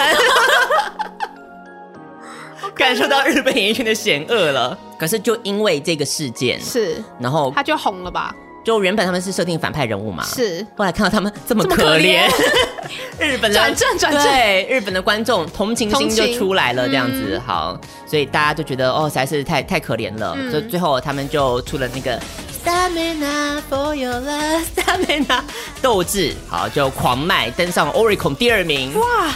[2.76, 4.78] 感受到日本演艺圈的险恶了。
[4.96, 8.32] 可是就因为这个事件，是，然后他就红了吧？
[8.64, 10.64] 就原本他们是设定反派人物嘛，是。
[10.76, 12.30] 后来看到他们这么可怜，
[13.18, 22.16] 日本的转正转正，对日本的观众同情心就出来了，这样子好，所以大家就觉得哦，实在是太太可怜了，所以最后他们就出了那个。
[22.64, 25.42] Stamina for your love, Stamina，
[25.82, 28.98] 斗志好就狂卖，登上 Oricon 第二名。
[28.98, 29.34] 哇！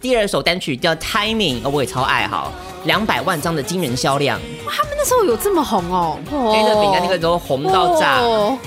[0.00, 2.50] 第二首单曲叫 Timing，我也超爱哈，
[2.84, 4.40] 两百万张的惊人销量。
[4.66, 6.18] 他们那时候有这么红哦？
[6.30, 8.58] 黑色饼干那个时候红到炸，哦、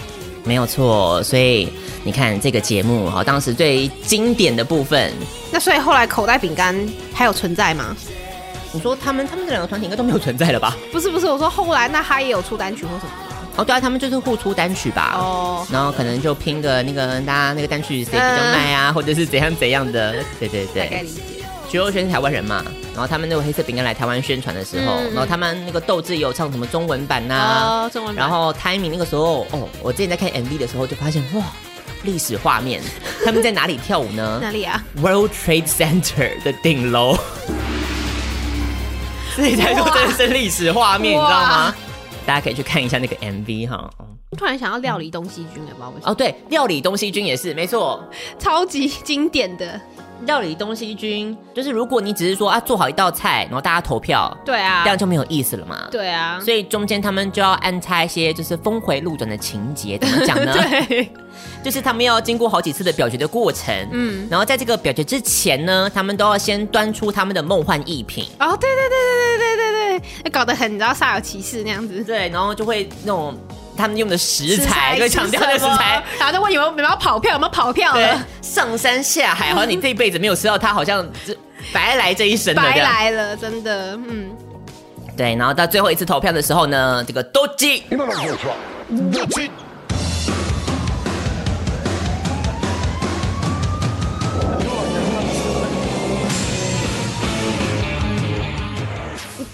[0.44, 1.22] 没有错。
[1.24, 1.68] 所以
[2.04, 5.12] 你看这个节目哈，当时最经典的部分。
[5.52, 6.76] 那所以后来口袋饼干
[7.12, 7.98] 还有存在吗？
[8.76, 10.76] 你说他们他们这两个团体应该都没有存在了吧？
[10.92, 13.36] 不是不是，我说后来那他也有出单曲或什么的？
[13.56, 15.16] 哦，对啊，他们就是互出单曲吧。
[15.18, 20.14] 哦，然后可能就拼个那个大家那个单曲谁比较卖啊，嗯、或者是怎样怎样的。
[20.38, 21.22] 对对对，大概理解。
[21.70, 28.28] 徐若瑄是台湾人嘛，然后他们那个黑色饼干来台湾宣传的时候，嗯、然后他们那个斗志也有唱什么中文版呐、啊，哦，中文版。
[28.28, 31.44] 然后 Timing 那个时候，哦，我之前在看 MV 的时候就发现哇，
[32.04, 32.82] 历史画面，
[33.24, 34.40] 他们在哪里跳舞呢？
[34.44, 37.18] 哪里啊？World Trade Center 的顶楼。
[39.36, 41.76] 所以才说真的是历史画面，你知道吗？
[42.26, 43.90] 大家可以去看一下那个 MV 哈。
[44.38, 46.12] 突然想要料理东西君，也不知道为什么。
[46.12, 48.04] 哦，对，料理东西君也是没错，
[48.40, 49.80] 超级经典的
[50.22, 55.88] 料理东西君，就是如果你只是说啊做好一道菜，然后大家投票，对啊，这样就没有意思了嘛。
[55.92, 60.54] 对啊，所以中间他们就要安插一些就是峰回路转的情节，怎么讲呢？
[60.88, 61.10] 对。
[61.62, 68.26] 就是他们要经过好几次的表决的过程，嗯，然后在这个表决之前呢，他们都要先端出他们的梦幻逸品。
[68.40, 72.04] 哦，对对对对对对对对，搞得很你知道煞有其事那样子。
[72.04, 73.36] 对，然后就会那种
[73.78, 78.26] 他们用的食材，就强调那个食材，然后就问有没有有没有跑票，有没有跑票了？
[78.42, 81.06] 上山下海，好像你这一辈子没有吃到它，好像
[81.74, 84.30] 白来这一生，白来了，真的，嗯。
[85.18, 87.84] 对，然后到最后一次投票的时候呢，这个都记。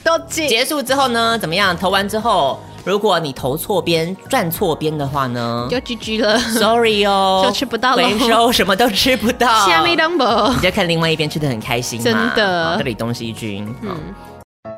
[0.04, 0.48] 都记。
[0.48, 1.78] 结束之后呢，怎么样？
[1.78, 6.38] 投完之后，如果你投错边、转错边的话呢，就 GG 了。
[6.40, 8.04] Sorry 哦，就吃不到了。
[8.04, 9.68] 回收什么都吃不到。
[9.68, 12.02] 下面 number，你就看另外一边吃的很开心。
[12.02, 13.74] 真的，这里东西君。
[13.82, 13.96] 嗯。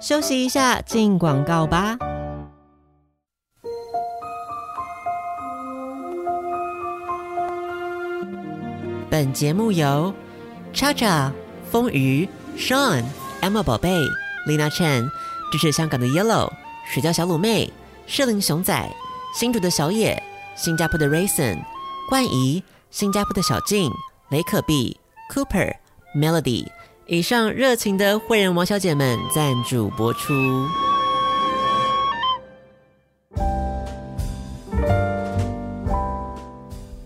[0.02, 1.98] 休息一下，进广告吧。
[9.10, 10.12] 本节目由
[10.74, 11.32] Chacha、
[11.72, 13.04] 风鱼、Sean、
[13.42, 13.96] Emma 宝贝、
[14.48, 15.08] Lina Chen
[15.52, 16.50] 支持香港的 Yellow、
[16.92, 17.72] 水饺小卤妹、
[18.16, 18.88] 士林熊仔、
[19.34, 20.22] 新竹的小野、
[20.56, 21.58] 新加坡的 Raisin、
[22.08, 23.92] 冠仪、新加坡的小静、
[24.30, 24.96] 雷可碧、
[25.34, 25.74] Cooper、
[26.16, 26.68] Melody。
[27.08, 30.32] 以上热情的会员王小姐们赞助播出。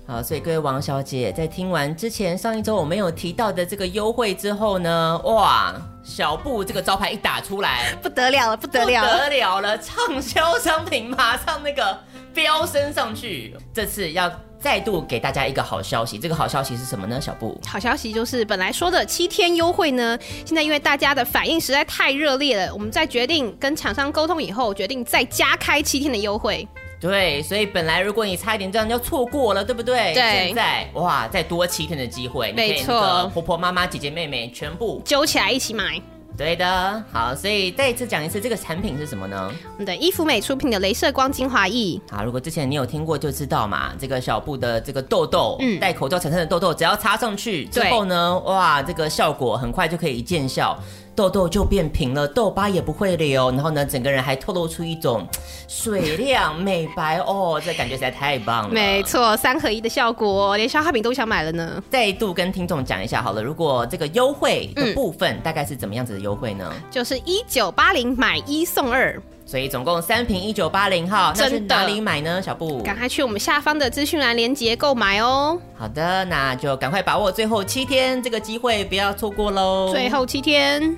[0.06, 5.74] 好，所以各位王小姐在听完之前上一周我没有提到的这个优惠之后呢，哇，
[6.08, 12.00] 小布这个招牌一打出来，不得了了，不得了，不得了了，畅销商品马上那个
[12.34, 14.32] 飙升上去，这次要。
[14.60, 17.22] 再度给大家一个好消息，这个好消息是什么呢？
[17.22, 20.18] 小布，好消息就是本来说的七天优惠呢，
[20.48, 26.68] 现在因为大家的反应实在太热烈了，我们在决定跟厂商沟通以后，决定再加开七天的优惠。
[27.00, 30.14] 对，所以本来如果你差一点这样就错过了，对不对？
[30.14, 30.48] 对。
[30.48, 36.02] 现在哇，再多七天的机会，没错，婆婆妈妈、姐姐妹妹全部揪起来一起买。
[36.36, 39.52] 对的，好，所以再一次讲一次，这个产品是什么呢？
[39.74, 42.00] 我们的伊芙美出品的镭射光精华液。
[42.12, 50.78] 好，如果之前你有听过就知道嘛，这个小布的这个痘痘，嗯，戴口罩产生的痘痘，只要擦上去之后呢，哇，这个效果很快就可以一见效。
[51.18, 55.28] 痘痘就变平了，痘疤也不会留，然后呢，整个人还透露出一种
[55.68, 58.70] 水亮美白哦，这感觉实在太棒了。
[58.70, 61.84] 没错，三合一的效果，连消化饼都想买了呢。
[61.90, 66.72] 再度跟听众讲一下好了，如果这个优惠的部分、嗯、大概是怎么样子的优惠呢？
[66.92, 71.34] 就是一九八零买一送二，所以总共三瓶一九八零号。
[71.36, 72.40] 那去哪里买呢？
[72.40, 75.60] 小布，赶快去我们下方的资讯栏链接购买哦。
[75.76, 79.90] 好的，那就赶快把握最后七天这个机会，不要错过喽。
[79.92, 80.96] 最后七天。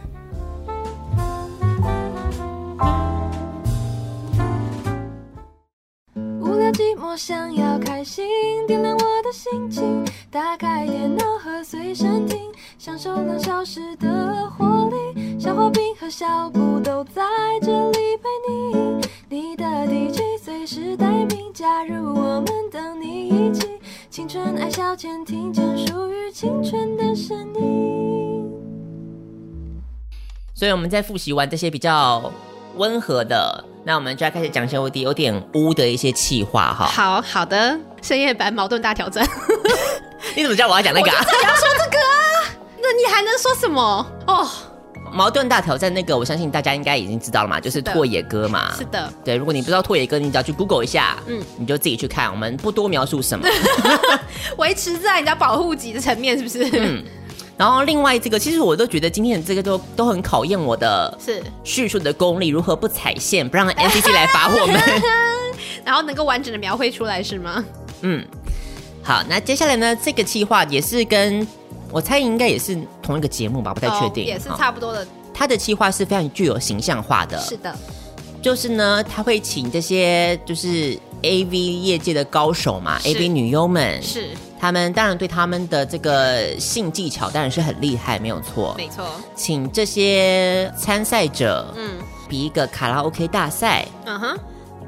[7.20, 8.26] 想要开心，
[8.66, 10.06] 点亮我的心情。
[10.32, 12.40] 打开电脑和随身听，
[12.78, 15.38] 享受两小时的活力。
[15.38, 17.22] 小花瓶和小布都在
[17.62, 19.08] 这里陪你。
[19.28, 23.68] 你的 DJ 随时待命，加入我们，等你一起。
[24.10, 28.50] 青春爱消遣，听见属于青春的声音。
[30.56, 32.32] 所以我们在复习完这些比较
[32.78, 33.66] 温和的。
[33.84, 36.86] 那我们就要开始讲一些有点有点污的一些气话哈。
[36.86, 39.26] 好好的，深夜版矛盾大挑战。
[40.36, 41.18] 你怎么知道我要讲那个啊？
[41.20, 42.56] 你要说这个啊？
[42.82, 44.06] 那你还能说什么？
[44.28, 44.48] 哦，
[45.12, 48.74] 矛盾大挑战那个，我相信大家应该已经知道了嘛，就是拓野哥嘛。
[48.78, 49.12] 是的。
[49.24, 53.48] 对，如果你不知道拓野哥，你只要去 Google 一下，嗯，你就自己去看，我们不多描述什么。
[54.58, 56.70] 维持在人家保护级的层面，是不是？
[56.74, 57.04] 嗯。
[57.60, 61.44] 然后另外这个，其实我都觉得今天的这个都都很考验我的是。
[61.62, 64.82] 叙述的功力，如何不踩线，不让 NCC 来罚我们，
[65.84, 67.66] 然后能够完整的描绘出来是吗？
[68.00, 68.26] 嗯，
[69.04, 71.46] 好，那接下来呢，这个企划也是跟
[71.92, 75.06] 我猜应该也是同一个节目吧，不太确定，也是差不多的。
[75.34, 77.76] 他的企划是非常具有形象化的，是的，
[78.42, 84.30] 就是呢，他会请这些就是 AV 业界的高手嘛，AV 女优们是。
[84.62, 88.76] 他们当然对他们的这个性技巧当然是很厉害，没有错。
[88.78, 91.92] 没错，请这些参赛者，嗯，
[92.28, 94.38] 比一个卡拉 OK 大赛，嗯哼。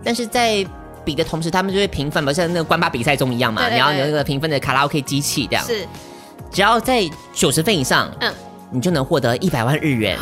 [0.04, 0.62] 但是在
[1.06, 5.66] 比的同时，他们就会评分，不像那个关八比赛中一样嘛，然后有那个评分的卡拉 OK 机器这样。
[5.66, 5.88] 是，
[6.52, 8.34] 只要在九十分以上，嗯，
[8.72, 10.20] 你就能获得一百万日元。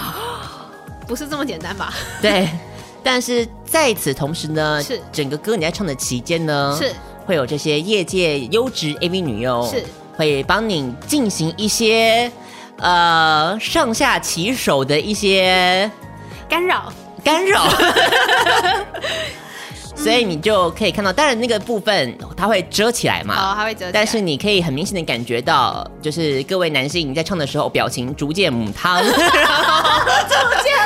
[1.08, 1.92] 不是这么简单吧？
[2.22, 2.48] 对。
[3.04, 5.00] 但是在此同时呢，是。
[5.12, 6.94] 整个歌你在唱的期间呢，是。
[7.26, 9.84] 会有这些业界优质 AV 女优，是。
[10.16, 12.32] 会帮你进行一些
[12.78, 15.90] 呃上下其手的一些
[16.48, 16.92] 干扰。
[17.22, 17.68] 干扰，
[19.94, 29.14] 所以你就可以看到，当然那个部分它会遮起来嘛，哦，它会遮起来，但是你可以很明显的感觉到，就是各位男性你在唱的时候表情逐渐母汤， 逐
[30.64, 30.80] 渐。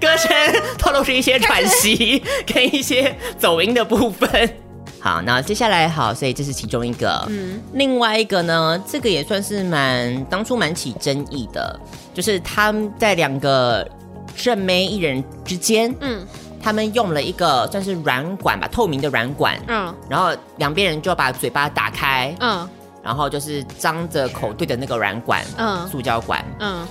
[0.00, 0.30] 歌声
[0.78, 4.50] 透露出一些喘息 跟一些走音的部分。
[4.98, 7.24] 好，那接下来好，所以这是其中一个。
[7.28, 11.78] 嗯，另外一个呢，这个也算是蛮当初蛮起争议的，
[12.12, 13.88] 就是他们在两个
[14.34, 16.26] 正妹艺人之间，嗯，
[16.60, 22.68] 他们用了一个算是软管吧，透明的软管，嗯，然后两边人就把嘴巴打开，嗯，
[23.00, 26.84] 然后就是张着口对着那个软管，嗯，塑胶管，嗯，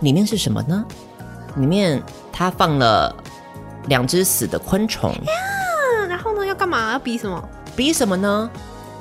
[0.00, 0.84] 里面是什么呢？
[1.56, 2.02] 里面
[2.32, 3.14] 它放了
[3.88, 5.14] 两只死的昆虫。
[6.08, 7.42] 然后呢要干嘛要比什么？
[7.74, 8.50] 比什么呢？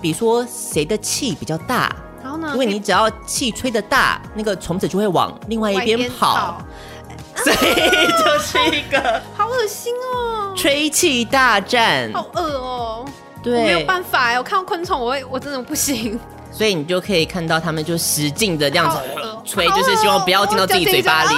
[0.02, 1.96] 比说谁的气比较大。
[2.22, 2.50] 然后呢？
[2.54, 6.62] 因为你只要气吹得大，那个虫子就会往另外一边跑。
[7.36, 7.58] 所以
[8.24, 10.54] 就是一个 好恶心哦！
[10.56, 13.06] 吹气大战，好恶哦！
[13.44, 16.18] 对，我没有办法哎，我看到昆虫，我会我真的不行。
[16.50, 18.98] 所以你就可以看到他们就使劲的这样子
[19.44, 21.36] 吹，就是希望不要进到自己嘴巴里。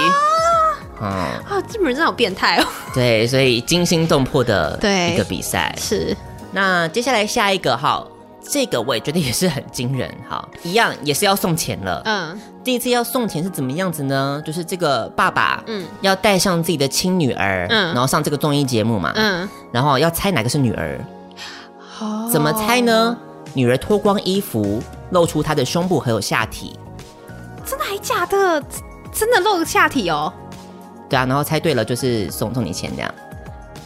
[1.00, 2.64] 嗯啊，这本人真的好变态哦！
[2.94, 4.78] 对，所以惊心动魄的
[5.12, 6.16] 一个比赛是。
[6.52, 8.02] 那接下来下一个哈，
[8.42, 12.00] 这个我也觉得也是很惊人哈，一样也是要送钱了。
[12.04, 14.42] 嗯，第一次要送钱是怎么样子呢？
[14.44, 20.98] 就是这个爸爸嗯要带上自己的亲女儿嗯，然后上这个综艺节目嘛嗯，然后要猜哪个是女儿。
[22.00, 23.16] 哦，怎么猜呢？
[23.54, 26.78] 女儿脱光衣服，露出她的胸部还有下体。
[27.66, 28.62] 真的还假的？
[29.12, 30.32] 真的露下体哦？
[31.08, 33.12] 对啊，然后猜对了就是送送你钱这样，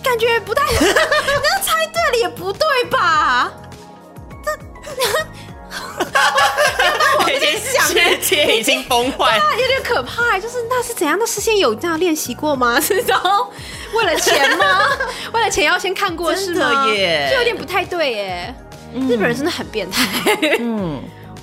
[0.03, 3.51] 感觉不太， 那猜对了也不对吧？
[4.45, 4.51] 这，
[7.25, 10.39] 我已经想，世界已经崩坏，有点可怕。
[10.39, 11.19] 就是那是怎样？
[11.19, 12.81] 的事先有这样练习过吗？
[12.81, 13.51] 是然后
[13.95, 14.81] 为了钱吗？
[15.33, 16.87] 为了钱要先看过是吗？
[16.89, 18.55] 耶，就有点不太对耶。
[18.95, 20.07] 嗯、日本人真的很变态。
[20.59, 21.03] 嗯。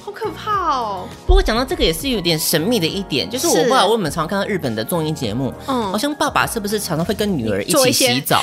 [0.10, 1.08] 好可怕哦！
[1.28, 8.42] 不过讲到这个也是有点神秘的一点，就是我不知道我们常看到日本的综艺节目，嗯，好像爸爸是不是常常会跟女儿一起洗澡？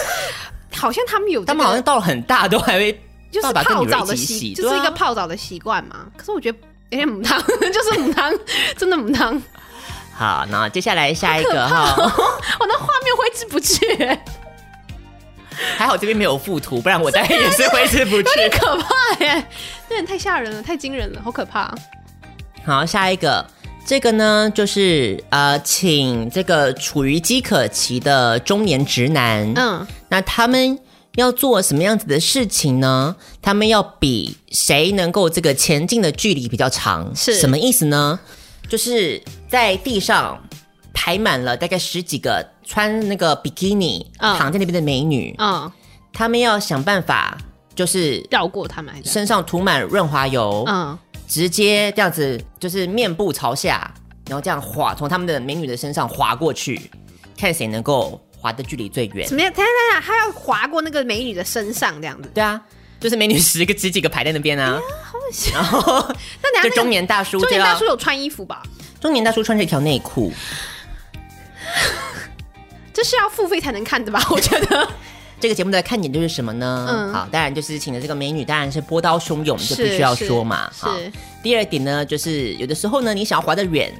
[0.76, 2.92] 好像他们有、这个，他们好像到了很大都还会
[3.40, 6.04] 爸爸跟女儿一起洗，就是一个泡澡的习惯嘛。
[6.16, 6.58] 可是我觉得
[6.90, 7.40] 有点母汤，
[7.72, 8.30] 就是母汤，
[8.76, 9.40] 真的母汤。
[10.14, 14.18] 好，那接下来下一个哈，我那画面挥之不去。
[15.76, 18.28] 还好这边没有附图，不然我大概也是挥之不去。
[18.28, 19.46] 有点可怕耶，
[19.88, 21.74] 有点太吓人了，太惊人了，好可怕。
[22.64, 23.44] 好，下一个，
[23.86, 30.78] 这个呢，就是呃，请这个处于饥渴期的中年直男，嗯，那他们
[31.16, 33.16] 要做什么样子的事情呢？
[33.40, 38.20] 他们要比谁能够这个前进的距离比较长，是什么意思呢？
[38.68, 40.42] 就是在地上。
[40.94, 45.70] 排满了大概十几个穿那个比基尼躺在那边的美女，嗯，
[46.10, 47.36] 他们要想办法，
[47.74, 50.98] 就是绕过他们，身上涂满润滑油，嗯，
[51.28, 53.92] 直接这样子，就是面部朝下，
[54.26, 56.90] 然后这样滑，从他们的美女的身上滑过去，
[57.36, 59.28] 看谁能够滑的距离最远。
[59.28, 59.52] 怎么样？
[59.52, 62.30] 等下等下，他要滑过那个美女的身上，这样子？
[62.32, 62.58] 对啊，
[62.98, 65.18] 就是美女十个十几个排在那边啊，好
[65.52, 68.62] 然后那就中年大叔，中年大叔有穿衣服吧？
[68.98, 70.32] 中年大叔穿着一条内裤。
[73.02, 74.24] 这是要付费才能看的吧？
[74.30, 74.88] 我觉得
[75.40, 76.86] 这个节目的看点就是什么呢？
[76.88, 80.70] 嗯，好，当然就是请的这个美女当然是波涛汹涌，就必须要说嘛。
[80.78, 80.94] 好，
[81.42, 83.92] 第二点呢，就是有的时候呢，你想要滑得远，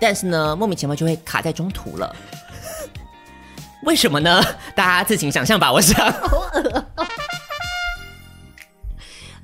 [0.00, 2.16] 但是呢，莫名其妙就会卡在中途了。
[3.86, 4.44] 为什么呢？
[4.74, 5.70] 大家自行想象吧。
[5.72, 7.06] 我想，好恶哦，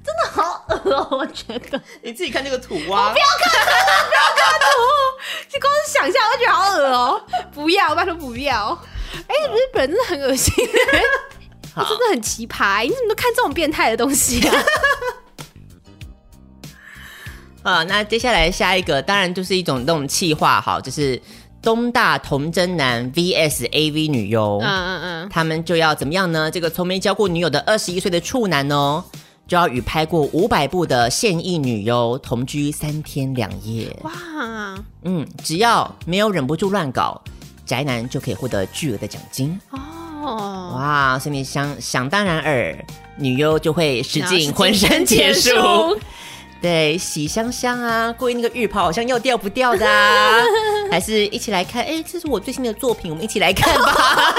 [0.02, 4.66] 真的好恶哦，我觉得你自己看这个图啊，不要看，不要看图，
[5.48, 8.76] 就光是想象我觉得好恶哦，不要，拜托不要。
[9.12, 10.52] 哎、欸，日本真的很恶心，
[11.74, 12.82] 好真的很奇葩。
[12.82, 14.54] 你怎么都看这种变态的东西啊？
[17.62, 21.20] 啊，那接下来下一个当然就是一种那种气话，哈，就是
[21.62, 24.58] 东大童真男 VS AV 女优。
[24.62, 26.50] 嗯嗯嗯，他们就要怎么样呢？
[26.50, 29.02] 这个从没交过女友的二十一岁的处男哦，
[29.48, 33.96] 就要与拍过五百部的现役女优同居三天两夜。
[34.02, 34.12] 哇，
[35.04, 37.22] 嗯，只要没有忍不住乱搞。
[37.64, 40.72] 宅男就可以获得巨额的奖金哦！
[40.74, 42.76] 哇，所以你想想当然尔，
[43.16, 45.98] 女优就会使尽 浑身解数，
[46.62, 50.42] 对，洗香香啊，故意那个浴袍好像要掉不掉的啊，
[50.90, 51.84] 还是一起来看？
[51.84, 53.92] 哎，这是我最新的作品，我们一起来看吧，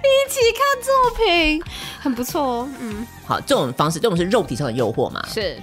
[0.00, 1.62] 一起看作品，
[2.00, 2.68] 很不错哦。
[2.80, 5.22] 嗯，好，这种方式，这种是肉体上的诱惑嘛？
[5.32, 5.58] 是，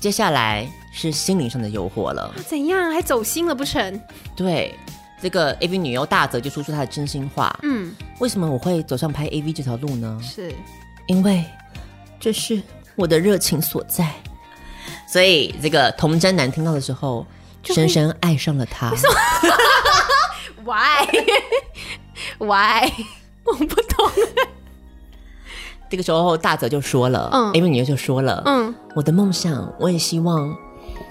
[0.00, 2.34] 接下来是心灵上的诱惑了。
[2.46, 2.90] 怎样？
[2.92, 4.00] 还走心了不成？
[4.34, 4.74] 对。
[5.20, 7.56] 这个 AV 女优大泽就说出她的真心话。
[7.62, 10.18] 嗯，为什么我会走上拍 AV 这条路呢？
[10.22, 10.54] 是
[11.06, 11.44] 因为
[12.20, 12.62] 这是
[12.96, 14.12] 我的热情所在。
[15.06, 17.26] 所以这个童真男听到的时候，
[17.64, 18.92] 深深爱上了他。
[22.38, 22.92] Why？Why？
[23.44, 24.10] 我不懂。
[25.90, 30.54] 这个时候大泽就说了，嗯，AV 女优就说了，嗯，我的梦想，我也希望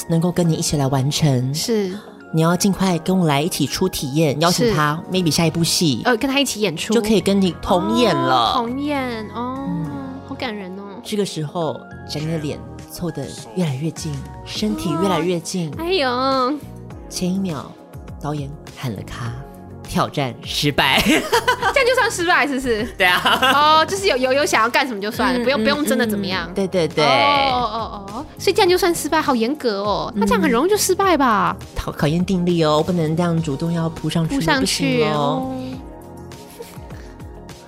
[0.08, 1.52] 能够跟你一起来完成。
[1.56, 1.98] 是，
[2.32, 8.54] 你要尽快跟我来一起出体验，邀请他，maybe 下一部戏，呃，跟他一起演出，就可以跟你同演了。
[8.54, 9.66] 同演哦，
[10.28, 10.84] 好感人哦。
[11.04, 12.60] 这个时候，翟妮的脸
[12.92, 13.26] 凑得
[13.56, 14.14] 越来越近，
[14.46, 15.74] 身体越来越近。
[15.78, 16.54] 哎呦，
[17.10, 17.72] 前一秒，
[18.22, 19.34] 导演喊了卡。
[19.88, 22.84] 挑战失败， 这样就算失败，是不是？
[22.98, 23.22] 对啊，
[23.54, 26.52] 哦，就是有有有想要干什么就算了，不用不用真的怎么样。
[26.54, 30.12] 对对对，哦哦哦，所以这样就算失败，好严格哦。
[30.16, 31.56] 那这样很容易就失败吧？
[31.76, 35.56] 考考验定力哦，不能这样主动要扑上去，扑上去哦。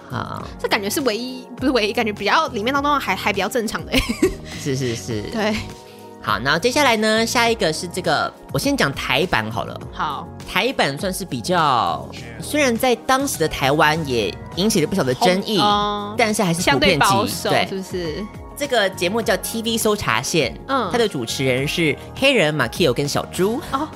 [0.10, 3.92] 好，这感觉是唯一，不是唯一，感觉比较里面当中还还比较正常的。
[4.60, 5.56] 是是是， 对。
[6.30, 9.76] 好，然后接下来呢，下一个是这个，我先讲台版好了。
[9.92, 12.08] 好，台版算是比较，
[12.40, 18.24] 虽然在当时的台湾也引起了不少的争议，哦、但是还是相对保守，对，是不是？
[18.56, 23.88] 这个节目叫 TV 搜查线，嗯，它的主持人是黑人马 Kio 跟小猪，哦，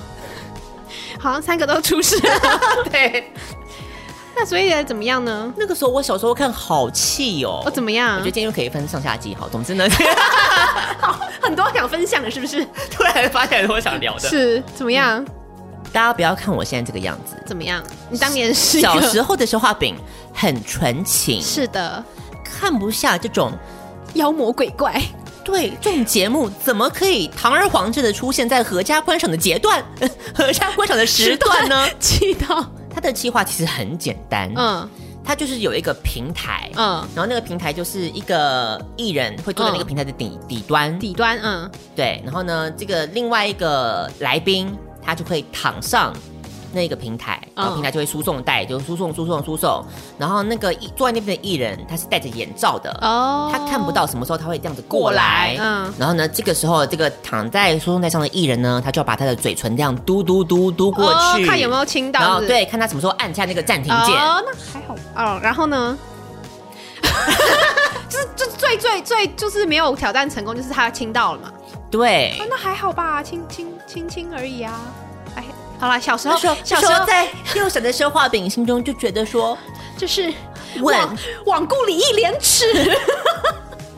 [1.20, 2.60] 好像三个都出事了，
[2.90, 3.32] 对。
[4.36, 5.54] 那所以怎么样呢？
[5.56, 7.62] 那个时候我小时候看好气哦。
[7.64, 8.16] 我怎么样？
[8.16, 9.36] 我觉得今天又可以分上下集。
[9.40, 9.88] 好，总之呢，
[11.00, 12.66] 好，很多想分享的，是不是？
[12.90, 14.30] 突然发现很多想聊的。
[14.30, 15.28] 是怎么样、嗯？
[15.92, 17.36] 大家不要看我现在这个样子。
[17.46, 17.84] 怎么样？
[18.10, 19.96] 你当年是小时候的时候，画饼，
[20.34, 21.42] 很纯情。
[21.42, 22.04] 是的，
[22.44, 23.52] 看不下这种
[24.14, 25.02] 妖魔鬼怪。
[25.44, 29.84] 对，这种节目怎么可以堂而皇之的出现在阖家观赏的阶段、
[30.34, 31.88] 阖家观赏的时段呢？
[32.00, 32.66] 气到。
[32.96, 34.88] 他的计划其实很简单，嗯，
[35.24, 46.14] 它就是有一个平台，嗯，然后那个平台就是一个艺人会坐在那个平台的底、嗯、底端，底端，嗯，对，然后呢，这个另外一个来宾他就会躺上。
[46.74, 49.84] 那个平台，然后平台就会输送带，就输送输送输送。
[50.18, 55.56] 然后那个坐在那边的艺人，他是戴着眼罩的，哦，他看不到什么时候他会这样子过来。
[55.60, 62.20] 嗯，然后呢，这个时候这个躺在输送带上的艺人呢，他就要把他的嘴唇这样嘟嘟嘟嘟过去，看有没有亲到。
[62.20, 64.16] 然后对，看他什么时候按下那个暂停键。
[64.20, 64.96] 哦，那还好。
[65.16, 65.98] 哦，然后呢？
[68.10, 71.52] 就 是就最最最就是没有挑战成功，就是他亲到了嘛。
[71.92, 72.36] 对。
[72.50, 74.80] 那还好吧，亲亲亲亲而已啊。
[75.84, 75.84] 哎。
[75.84, 79.58] 好了，小时候，小时候在幼小的消化饼心中就觉得说，
[79.98, 80.34] 就是
[80.78, 81.10] 罔
[81.46, 82.98] 罔顾礼义廉耻，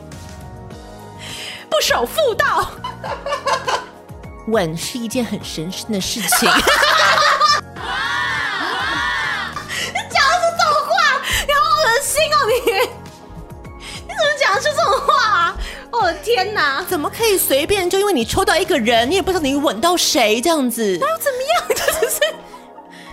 [1.70, 2.68] 不守妇道，
[4.48, 6.50] 吻是一件很神圣的事情。
[6.58, 6.58] 你
[10.10, 10.90] 讲的是这种话，
[11.46, 12.34] 你好恶心哦！
[12.48, 12.76] 你你
[14.18, 15.56] 怎么讲得出这种话啊？
[15.92, 16.84] 我的天哪！
[16.88, 20.98] 怎么可以随便就因为你抽到一个人，你也不知道你吻到谁这样子？
[21.00, 21.68] 那又怎么样？
[21.68, 22.20] 只是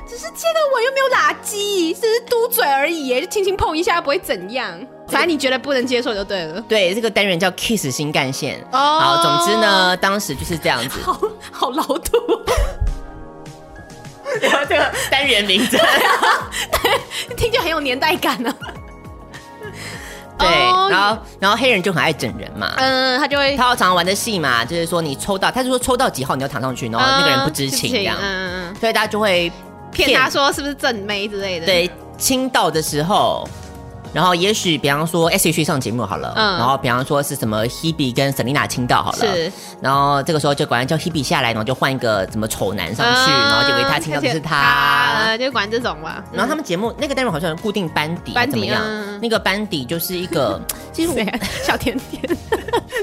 [0.07, 4.79] 只是接个吻，又没有喇舌，只是嘟嘴而已，就轻轻碰一下，不会怎样。
[5.07, 6.61] 反正你觉得不能接受就对了。
[6.61, 8.59] 对，这个单元叫 Kiss 新干线。
[8.71, 8.99] 哦。
[8.99, 10.99] 好，总之呢，当时就是这样子。
[11.01, 12.17] 好好老土。
[14.41, 18.53] 然 后这个单元名字，对， 听起来很有年代感呢。
[20.37, 20.47] 对，
[20.89, 29.51] 然后然后黑人就很爱整人嘛，嗯，他就会他要常常玩的戏嘛，就是说你抽到，他就说抽到几号你要躺上去，然后那个人不知情这样，嗯嗯，所以大家就会
[29.91, 33.47] 骗他说是不是正妹之类的，对，亲到的时候。
[34.13, 39.51] 然后也许比方说 S.H.E 上节目好了，嗯，然后比方说是什么 Hebe 跟 Selina 亲到好了，是，
[39.81, 46.23] 然后这个时候就管叫 Hebe 下来，然后就换一个什么丑男上去，然后就以为他亲到的是他，就管这种嘛。
[46.31, 49.19] 然后他们节目那个单元好像有固定班底，班底怎么样？
[49.19, 50.61] 那个班底就是一个，
[50.93, 51.13] 其实
[51.63, 52.21] 小甜甜，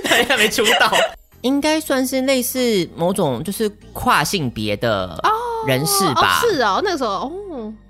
[0.04, 0.92] 他 还没出道，
[1.40, 5.18] 应该算是类似某种就是跨性别的
[5.66, 6.40] 人士吧？
[6.40, 7.32] 是哦，那个时候哦。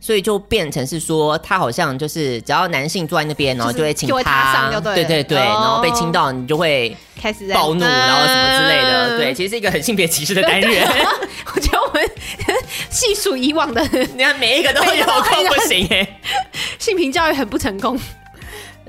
[0.01, 9.19] 所以就变成是说，他好像就是只要男性坐在那边，然后就会亲他，就上就对，对对对，然后被亲到，你就会开始暴怒，然后什么之类的。
[9.19, 10.89] 对，其实是一个很性别歧视的单元。
[11.55, 12.11] 我觉得我们
[12.91, 13.81] 细数以往的，
[14.15, 16.21] 你看每一个都有够不行哎，
[16.79, 17.99] 性平教育很不成功。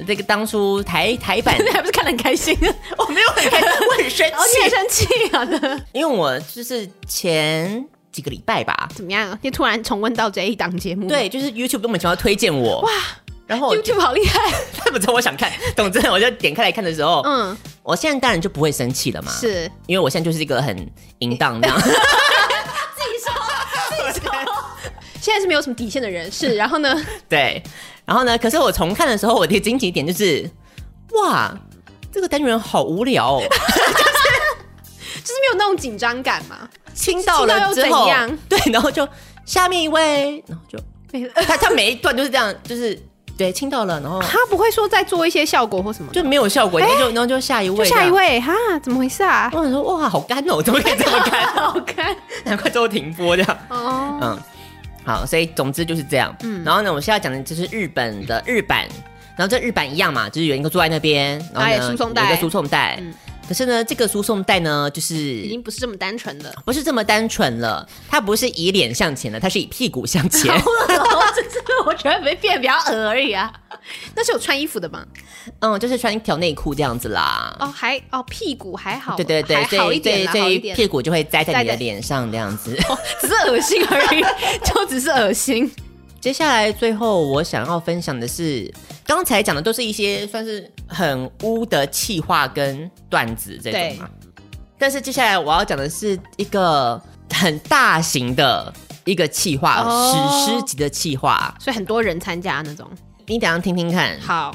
[0.07, 2.57] 这个当初台台版还不是看得很开心，
[2.97, 5.81] 我没有很开心，我很生气，很生气啊！
[5.91, 7.85] 因为我就是前。
[8.11, 9.37] 几个礼拜吧，怎么样？
[9.41, 12.81] 就突然重温到这一档节目，对，就是 YouTube 都没想要推荐我。
[12.81, 12.91] 哇，
[13.47, 14.39] 然后 YouTube 好厉害，
[14.77, 19.69] 他不知道我想看， 总之我就点开来看的时候，嗯，我现在当然就不会生气了嘛，是。
[19.87, 20.89] 因为我现在就是一个很
[21.19, 21.93] 淫荡那样， 自己
[23.23, 23.33] 说，
[24.13, 24.31] 自己说，
[25.21, 26.95] 现在是没有什么底线的人，是，然后呢，
[27.29, 27.63] 对，
[28.05, 30.49] 然后呢，可是我重看的时候，我的惊奇点就是，
[31.13, 31.53] 哇，
[32.11, 33.61] 这个单元好无聊哦，就是
[35.23, 36.69] 就是没有那种紧张感嘛。
[36.93, 38.09] 亲到了之后，
[38.49, 39.07] 对，然后就
[39.45, 40.79] 下面一位，然后就。
[41.45, 42.97] 他他每一段都是这样，就是
[43.37, 49.49] 对亲到了，然后他不会说再做一些效果或什么，就没有效果，然后就然后就下一位，下一位哈，怎么回事啊？
[49.51, 51.47] 我想说哇，好干哦，怎么可以这么干？
[51.53, 52.15] 好干，
[52.45, 53.57] 难怪最后停播这样。
[53.67, 54.39] 哦，嗯，
[55.03, 56.33] 好，所以总之就是这样。
[56.43, 58.87] 嗯，然后呢，我现在讲的就是日本的日版，
[59.35, 63.03] 然后这日版一样嘛，就是有一个坐在那边，然后有一个输送带。
[63.51, 67.85] 嗯可是呢，这个输送带呢，就是已经不是这么单纯了，不是这么单纯了。
[68.07, 70.43] 它不是以脸向前的，它是以屁股向前。
[71.35, 73.51] 这是我觉得没变比较恶而已啊。
[74.15, 75.05] 那是有穿衣服的吗？
[75.59, 77.53] 嗯，就是穿一条内裤这样子啦。
[77.59, 82.73] 哦，还哦，屁股还好，对对对，还好一点，好一点，屁股就会栽在你的脸上这样子。
[82.87, 84.21] 哦，只是恶心而已，
[84.63, 85.69] 就只是恶心。
[86.21, 88.71] 接下来最后我想要分享的是，
[89.07, 94.07] 刚才讲的都是一些算是很污的气话跟段子这种嘛。
[94.77, 97.01] 但是接下来我要讲的是一个
[97.33, 98.71] 很大型的
[99.03, 102.87] 一个气话，哦、史诗级的气话，所以很多人参加那种。
[103.25, 104.19] 你等一下听听看。
[104.21, 104.53] 好。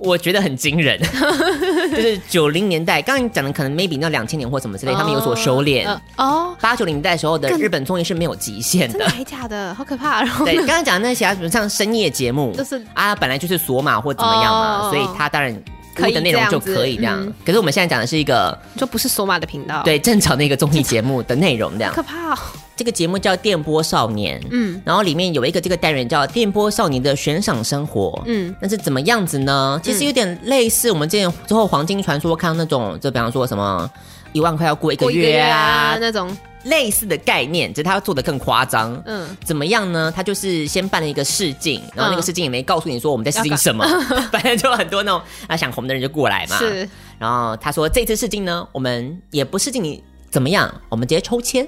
[0.00, 0.98] 我觉得很惊人，
[1.90, 5.86] 就是九零年代，刚刚讲的可能 maybe 那两千年或什么之类，他们有所收敛
[6.16, 6.56] 哦。
[6.60, 9.74] 八九零年代时候的日本综艺是没有极限的，真的还假的？
[9.74, 10.24] 好可怕！
[10.44, 15.54] 对，刚刚讲的那些啊，比如像深夜节目，就是啊，本来就是锁码或怎么样嘛，所以他当然。
[15.92, 21.92] 可以的内容就可以这样，嗯、可是我们现在讲的是一个，就不是索马的频道，对，正常的一个综艺节目的内容这样。
[21.92, 22.38] 可怕、哦！
[22.80, 29.78] 这个节目叫《电波少年》，嗯，然后里面有一个这个单元叫《电波少年的悬赏生活》，嗯，那是怎么样子呢？
[29.84, 33.86] 其实有点类似我们之前之后黄金传说看到那种，就比方说什么
[34.32, 36.34] 一万块要过一个月啊，那种。
[36.64, 38.98] 类似的概念，只是他做的更夸张。
[39.04, 40.10] 嗯，怎么样呢？
[40.14, 43.84] 他就是先办了一个试镜，然后那个试镜也没告诉你说我们在试镜什么，
[44.32, 46.56] 反正就很多那种啊想红的人就过来嘛。
[46.56, 51.66] 是，然后他说这次试镜呢，我们也不试镜你怎么样，我们直接抽签。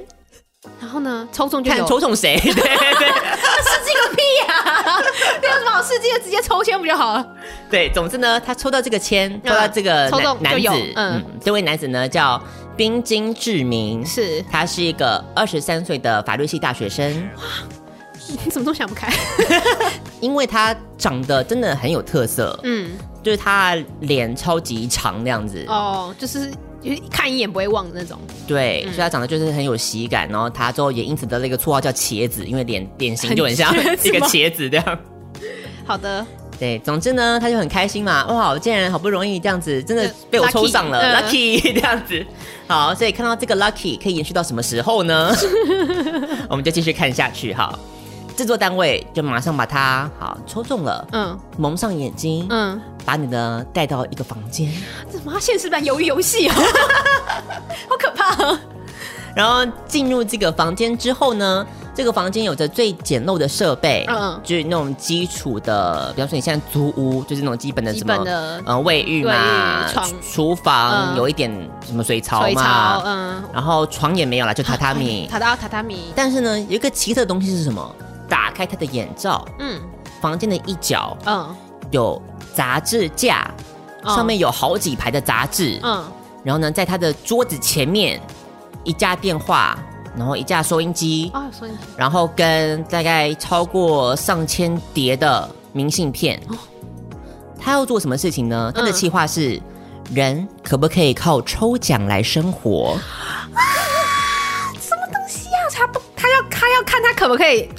[0.80, 2.38] 然后呢，抽中就看抽中谁？
[2.40, 5.02] 对 对，试镜个屁呀！
[5.42, 7.26] 没有什么好试镜的，直接抽签不就好了？
[7.70, 12.42] 对，总之呢，他抽到这个签，抽到这个男男子，嗯，这位男子呢叫。
[12.74, 17.06] 冰晶志明是，他是一个二十三岁的法律系大学生。
[17.36, 17.42] 哇，
[18.42, 19.12] 你怎么都想不开？
[20.20, 22.92] 因为他长得真的很有特色，嗯，
[23.22, 25.62] 就是他脸超级长那样子。
[25.68, 26.50] 哦，就是
[27.10, 28.18] 看一眼不会忘的那种。
[28.46, 30.28] 对，嗯、所以他长得就是很有喜感。
[30.28, 34.98] 然后他之后也因此得了一个绰号叫茄子，因为脸脸型就很像一个茄子这样。
[35.86, 36.24] 好的。
[36.58, 38.24] 对，总之呢，他就很开心嘛。
[38.26, 42.24] 哇，我竟然好不容易这样子，真的被我抽上了，lucky, Lucky 这样子。
[42.68, 45.34] 好，所以看到这个 lucky 可以延续到什么时候呢？
[46.48, 47.76] 我们就继续看下去哈。
[48.42, 54.68] 制作单位就马上把它好抽中了，嗯，蒙上眼睛，嗯，把你呢带到一个房间。
[55.08, 56.56] 这什么现实版鱿鱼游戏啊？
[57.88, 58.60] 好可怕啊！
[59.32, 61.64] 然后进入这个房间之后呢？
[61.94, 68.24] 这个房间有着最简陋的设备，嗯，就是那种基础的，比方说你现在租屋，就是那种基本的什么，
[68.64, 71.48] 呃，卫浴嘛，床、厨房有一点
[71.86, 76.12] 什么水槽嘛，嗯，然后床也没有了，就榻榻米，榻榻榻榻米。
[76.16, 77.94] 但是呢，有一个奇特的东西是什么？
[78.32, 79.78] 打开他的眼罩，嗯，
[80.22, 81.54] 房间的一角，嗯，
[81.90, 82.20] 有
[82.54, 83.50] 杂志架，
[84.06, 86.02] 上面有好几排的杂志，嗯，
[86.42, 88.18] 然后呢，在他的桌子前面
[88.84, 89.78] 一架电话。
[90.14, 96.38] 然后一架收音机，哦，收音机，然后跟大概超过上千叠的明信片。
[96.50, 96.58] 哦，
[97.58, 98.70] 他要做什么事情呢？
[98.74, 99.62] 他的计划是：嗯、
[100.14, 102.98] 人可不可以靠抽奖来生活？
[103.54, 103.64] 啊，
[104.78, 105.64] 什么东西啊？
[105.72, 107.70] 他不，他要他要看他可不可以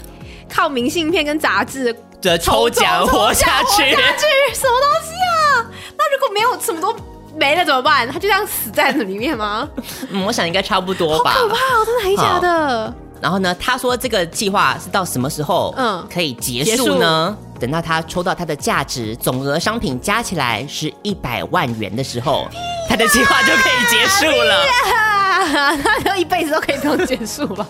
[0.53, 3.95] 靠明信片跟杂志的抽奖活下去？
[3.95, 4.53] 活下去？
[4.53, 5.65] 什么东西啊？
[5.97, 6.95] 那如果没有什么都。
[7.35, 8.07] 没了怎么办？
[8.07, 9.67] 他就这样死在那里面吗？
[10.11, 11.31] 嗯，我想应该差不多吧。
[11.31, 12.93] 好可怕哦，真的还假的？
[13.19, 17.35] 然后呢，他说这个计划是到什么时候嗯可以结束呢？
[17.35, 22.47] 束等到他抽到他的价值总额商品加起来是一百万元的时候，
[22.87, 24.65] 他的计划就可以结束了。
[25.83, 27.67] 他就一辈子都可以不用结束了。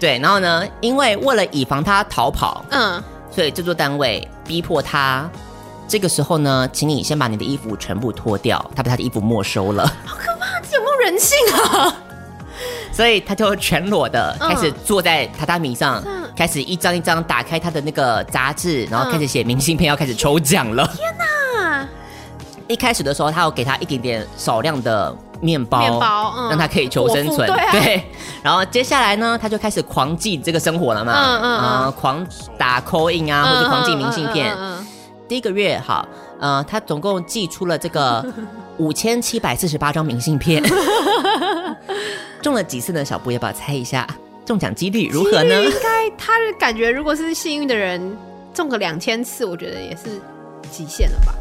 [0.00, 5.28] 对，然后呢，因为为了以防他逃跑，嗯，所以制作单位逼迫他。
[5.86, 8.58] 这个时候呢，请你先把你的衣服全部脱掉。
[8.74, 10.60] 他把他的衣服没收了，好可怕！
[10.68, 11.94] 这有没有人性啊？
[12.92, 20.86] 所以他就全裸的开始坐在榻榻米上，嗯、开始一张一张打开他的那个杂志，然后开始写明信片，要开始抽奖了。
[20.96, 21.88] 天哪！
[22.66, 25.14] 一开始的时候，他有给他一点点少量的
[25.44, 27.46] 面包，面包，嗯、让他可以求生存。
[27.46, 28.04] 对，啊、对，
[28.42, 32.26] 然后接下来呢，他就开始狂寄这个生活了嘛，嗯嗯，嗯狂
[32.56, 34.56] 打 call in 啊，或者狂寄明信片。
[35.28, 36.08] 第一个月，好，
[36.40, 38.24] 呃，他总共寄出了这个
[38.78, 40.62] 五千七百四十八张明信片，
[42.40, 43.04] 中了几次呢？
[43.04, 44.06] 小布要不要猜一下？
[44.46, 45.62] 中奖几率如何呢？
[45.62, 48.16] 应该他的感觉，如果是幸运的人，
[48.52, 50.20] 中个两千次，我觉得也是
[50.70, 51.34] 极限了吧。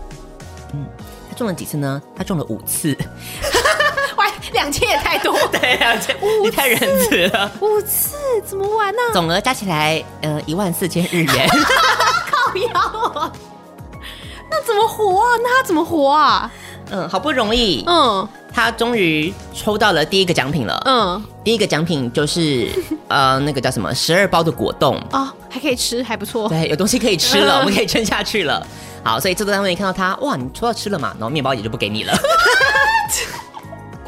[0.74, 0.86] 嗯，
[1.30, 2.02] 他中了几次呢？
[2.16, 2.98] 他中了五次。
[4.24, 7.52] 喂，两千也太多， 对，两千，你太仁慈了。
[7.60, 8.16] 五次
[8.46, 9.00] 怎么玩呢？
[9.12, 11.48] 总额加起来，呃，一万四千日元。
[12.32, 13.32] 靠腰，
[14.50, 15.38] 那怎么活啊？
[15.44, 16.50] 那他怎么活啊？
[16.90, 20.82] 嗯，好不容易，嗯，他终于抽到了第一个奖品了。
[20.86, 22.70] 嗯，第一个奖品就是
[23.10, 26.48] 呃，那个叫什么十二包的果冻哦，还可以吃，还不错。
[26.48, 28.66] 对，有东西可以吃了，嗯、我们可以撑下去了。
[29.04, 31.14] 好，所以制作单位一看到他，哇，你抽到吃了嘛？
[31.20, 32.14] 然后面包也就不给你了。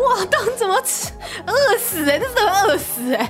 [0.08, 1.12] 果冻怎么吃？
[1.46, 3.30] 饿死哎、欸，这是饿死哎、欸。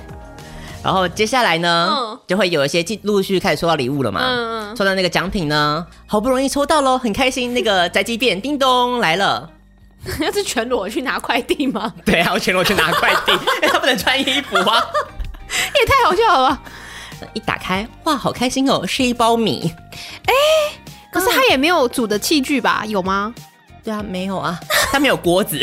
[0.84, 4.20] 然后接下来呢，嗯、就会有一些陆陆续续开始收到礼物了嘛。
[4.22, 4.76] 嗯嗯。
[4.76, 7.52] 抽到那个奖品呢，好不容易抽到喽，很开心。
[7.54, 9.50] 那个宅急便叮咚来了，
[10.20, 11.92] 要是全裸去拿快递吗？
[12.04, 14.84] 对啊，我全裸去拿快递，因 为他不能穿衣服啊。
[15.48, 16.62] 也太好笑了吧！
[17.32, 19.72] 一打开，哇，好开心哦，是一包米。
[20.26, 20.34] 哎，
[21.10, 22.84] 可是他也没有煮的器具吧？
[22.86, 23.34] 有吗？
[23.82, 24.58] 对啊，没有啊，
[24.92, 25.58] 他没有锅子。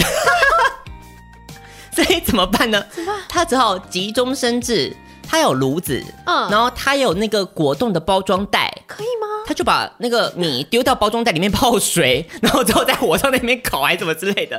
[1.95, 2.83] 所以怎么办呢？
[2.91, 3.21] 怎么办？
[3.29, 4.95] 他只好急中生智。
[5.25, 9.27] 他有炉子，嗯，然后他有那个果冻的包装袋，可以吗？
[9.47, 14.57] 他就把那个米丢到包装袋里面泡水， 然后之后在火上那边烤，还是怎么之类的，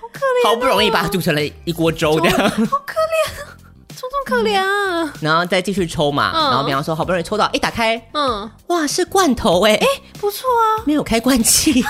[0.00, 2.48] 好可怜，好不容易把它煮成了一锅粥这样，好
[2.86, 3.34] 可怜，
[3.94, 5.12] 聪聪可怜啊。
[5.20, 9.86] 然后再继续抽嘛，然后比方说好不容易抽到，一打开，嗯，哇，是罐头哎，哎，
[10.20, 11.84] 不错啊，没有开罐器，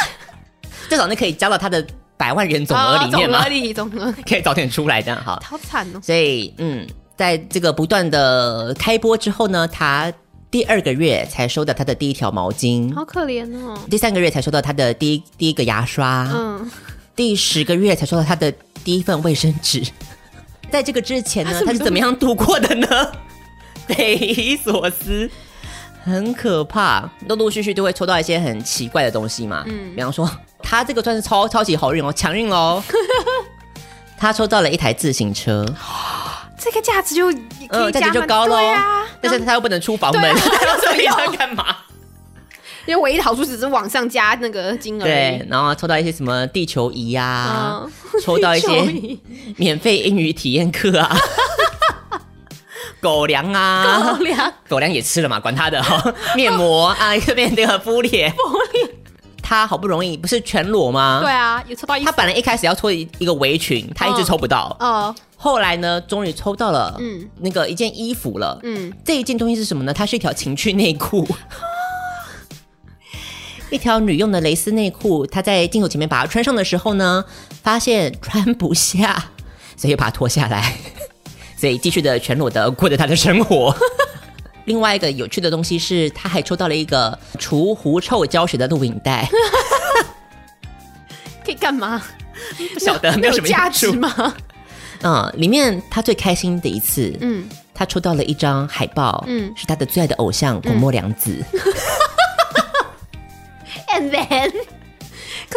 [0.88, 1.84] 至少那可以加到他的
[2.20, 6.00] 百万人总额里面嘛，总额总额 可以早点出来这样哈，好惨哦。
[6.02, 6.86] 所以嗯。
[7.16, 10.10] 在这个不断的开播之后呢，他
[10.50, 13.78] 第二个月才收到他的第一条毛巾，好可怜哦。
[13.90, 16.70] 第三个月才收到他的第一第一个牙刷，嗯，
[17.14, 18.50] 第十个月才收到他的
[18.82, 19.82] 第一份卫生纸。
[20.70, 22.86] 在这个之前呢，他是怎么样度过的呢？
[23.86, 25.30] 匪夷所思，
[26.02, 27.06] 很可怕。
[27.28, 30.26] 陆陆续续都会抽到一些很奇怪的东西嘛，嗯，比方说
[30.62, 32.82] 他这个算是超超级好运哦，强运哦，
[34.18, 35.64] 他抽到了一台自行车。
[36.62, 37.32] 这个价值就
[37.70, 39.06] 嗯，价值就高了啊！
[39.22, 41.64] 但是他又不能出房门，所以 要干嘛？
[42.86, 45.04] 因为唯一的好处只是往上加那个金额。
[45.04, 47.80] 对，然后抽到一些什么地球仪呀，
[48.22, 48.68] 抽到一些
[49.56, 51.16] 免费英语体验课啊，
[53.00, 56.12] 狗粮啊，狗粮，狗粮也吃了嘛，管他的哈！
[56.36, 58.99] 面膜啊，这边那个敷脸，敷脸。
[59.50, 61.18] 他好不容易不是全裸吗？
[61.20, 62.04] 对啊，有抽到一。
[62.04, 64.76] 他本来一开始要抽一一个围裙，他一直抽不到。
[64.78, 65.12] 哦。
[65.36, 69.92] 后来呢，终于抽到了，嗯，那个一件衣服了，嗯，这一件东西是什么呢？
[69.92, 71.26] 它是一条情趣内裤，
[73.70, 75.26] 一条女用的蕾丝内裤。
[75.26, 77.24] 他在镜头前面把它穿上的时候呢，
[77.60, 79.30] 发现穿不下，
[79.76, 80.76] 所以又把它脱下来，
[81.58, 83.74] 所以继续的全裸的过着他的生活。
[84.70, 89.28] 另外一个有趣的东西是，他还抽到了一个除狐臭教学的录影带，
[91.44, 92.00] 可以干嘛？
[92.72, 94.32] 不晓得，没有什么价值吗？
[95.02, 101.44] 嗯，里面他最开心的一次，嗯，他抽到了一张海报，嗯，是他的最爱的偶像广末凉子。
[103.88, 104.58] And then，可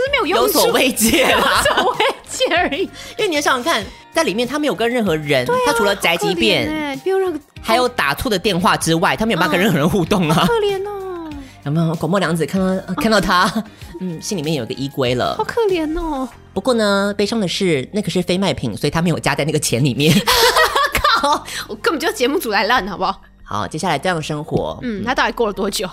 [0.01, 2.81] 是没有用，有所慰藉啦，有所慰藉而已。
[3.17, 6.67] 因为你要想想看，在里面他没有跟任何人，他除了宅急便，
[7.05, 10.45] 没有任何，还有打错的电话之外，他没有办法跟任何人互动啊。
[10.47, 11.29] 可怜哦，
[11.65, 13.51] 有没有广末凉子看到看到他，
[14.01, 16.27] 嗯，心里面有个衣柜了，好可怜哦。
[16.53, 20.13] 不过呢，悲伤的是，那个是非卖品，所以他没有加在那个钱里面。
[21.21, 21.43] 靠！
[21.67, 23.21] 我根本就节目组来烂，好不好？
[23.43, 25.87] 好，接下来这样的生活，嗯，他到底过了多久？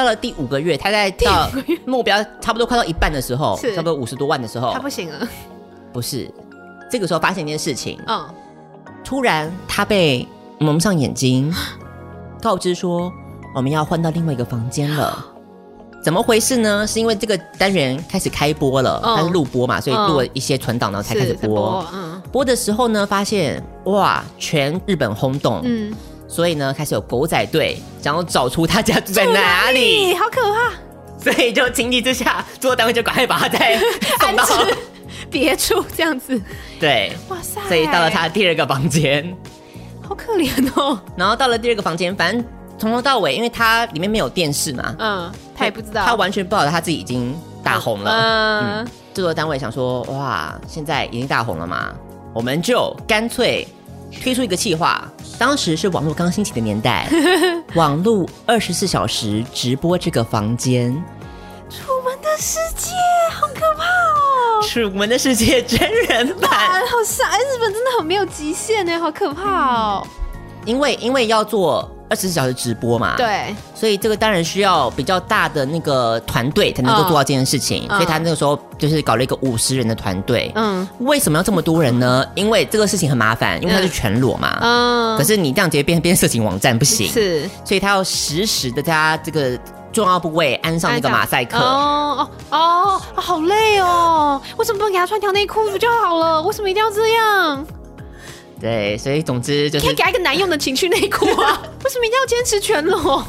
[0.00, 1.50] 到了第五个月，他在到
[1.84, 5.28] 目标差不多快到一半的时候，差不多五十多万的时候，他不行了。
[5.92, 6.30] 不是，
[6.90, 8.26] 这个时候发现一件事情，嗯，
[9.04, 10.26] 突然他被
[10.58, 11.54] 蒙上眼睛，
[12.40, 13.12] 告知说
[13.54, 15.26] 我们要换到另外一个房间了。
[16.02, 16.86] 怎么回事呢？
[16.86, 21.84] 是因为这个单元开始开播了，它是录播嘛，所以录了一些存档，然后才开始播。
[21.92, 25.60] 嗯，播的时候呢，发现哇，全日本轰动。
[25.62, 25.92] 嗯，
[26.30, 30.70] 所以呢，开始有狗仔队想要找出他家住在哪里，好可怕。
[31.18, 33.76] 所以就情急之下，制作单位就赶快把他再
[34.20, 34.46] 送到
[35.28, 36.40] 别处，这样子。
[36.78, 37.60] 对，哇塞！
[37.66, 39.36] 所以到了他的第二个房间，
[40.00, 40.98] 好可怜哦。
[41.16, 42.44] 然后到了第二个房间，反正。
[42.78, 48.10] 从头到尾，因为他里面没有电视嘛，嗯，他也不知道，他完全不知道他自己已经大红了。
[48.10, 51.92] 嗯，嗯，制作单位想说，哇，现在已经大红了嘛，
[52.32, 53.68] 我们就干脆
[54.22, 55.06] 推出一个企划。
[55.38, 57.08] 当时是网络刚兴起的年代，
[57.74, 60.92] 网络二十四小时直播这个房间，
[61.70, 62.90] 楚门的世界，
[63.30, 64.62] 好可怕哦！
[64.62, 66.50] 楚门的世界》真人版，
[66.86, 67.28] 好傻！
[67.28, 70.06] 哎，日本真的很没有极限呢，好可怕哦。
[70.66, 77.86] 因为因为要做二十四小时直播嘛，对，所以这个当然需要比较大的那个团队才能够做到这件事情。
[77.88, 80.50] 嗯、所以他那个时候就是搞了一个五十人的团队。
[80.56, 82.26] 嗯，为什么要这么多人呢？
[82.34, 84.58] 因为这个事情很麻烦，因为它是全裸嘛。
[84.60, 89.58] 嗯，可是你这样直接变变色情网站不行，是，所以他要实时的在他这个。
[89.92, 91.58] 重要部位安上那个马赛克。
[91.58, 94.40] 哦哦哦，好累哦！
[94.56, 96.40] 为什么不能给他穿条内裤不就好了？
[96.42, 97.66] 为什么一定要这样？
[98.60, 101.62] 对，所以总之就是可以给他一个男用的情趣内裤啊！
[101.82, 103.24] 为什么一定要坚持全裸？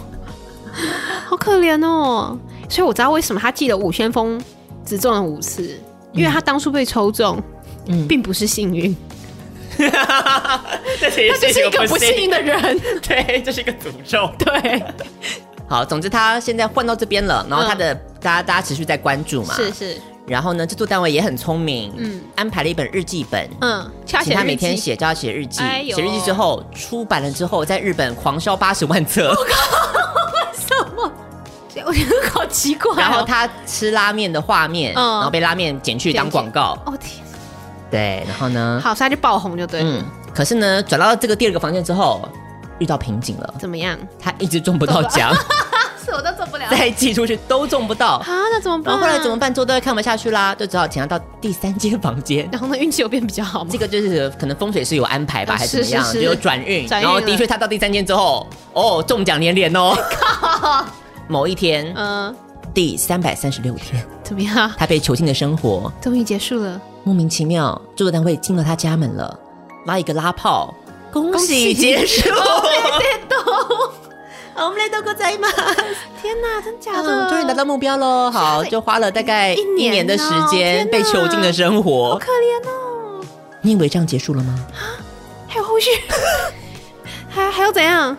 [1.26, 2.38] 好可怜哦！
[2.70, 4.42] 所以我知道为什么他记得五先锋
[4.86, 5.80] 只中了五次，
[6.12, 7.42] 因为他当初被抽中，
[7.88, 8.96] 嗯，并不是幸运。
[9.78, 10.62] 他
[11.00, 14.84] 就是一个不幸运的人， 对，这是一个诅咒， 对。
[15.68, 20.02] 好，总之他现在换到这边了，然后他的、嗯、大家大家持续在关注嘛，是是。
[20.28, 29.30] 然后呢，制作单位也很聪明，嗯，安排了一本日记本，嗯，请他每天写，叫他写日记，写、哎、日记之后出版了之后，在日本狂销八十万册。
[29.30, 29.44] 我靠，
[30.26, 31.12] 为什么？
[31.86, 32.96] 我觉得好奇怪、哦。
[32.98, 36.78] 然后他吃拉面的画面，嗯、然后被拉面剪去当广告。
[36.86, 37.24] 哦天。
[37.90, 38.80] 对，然后呢？
[38.84, 39.90] 好，所以他就爆红就对了。
[39.90, 42.22] 嗯，可是呢，转到这个第二个房间之后。
[42.80, 43.96] 遇到瓶颈了，怎么样？
[44.20, 45.32] 他一直中不到奖，
[46.04, 46.32] 是我都
[46.78, 48.26] 再寄出去都中不到啊！
[48.28, 48.94] 那怎么办？
[48.94, 49.54] 然后后来怎么办？
[49.54, 52.48] 之后都看不下去啦，就只好请他到第三间房间。
[52.52, 53.70] 然后呢，运气有变比较好吗？
[53.72, 56.14] 这个就是可能风水是有安排吧，还是怎么样？
[56.14, 56.88] 就有转运。
[56.88, 59.94] 然后的确，他到第三间之后，哦，中奖连连哦。
[60.12, 60.86] 靠！
[61.28, 62.34] 某一天，嗯，
[62.74, 64.72] 第三百三十六天，怎么样？
[64.78, 66.80] 他被囚禁的生活终于结束了。
[67.04, 69.40] 莫名其妙，制作单位进了他家门了，
[69.86, 70.74] 拉一个拉炮。
[71.12, 72.30] 恭喜结束！
[74.56, 75.47] 我们来都过在吗？
[76.22, 77.30] 天哪，真假的？
[77.30, 78.30] 终于达到目标喽！
[78.30, 83.24] 好，就花了大概一年的时间被囚禁的生活，好可怜哦！
[83.62, 84.68] 你以为这样结束了吗？
[85.47, 85.89] 还有后续？
[87.30, 88.16] 还还要怎样？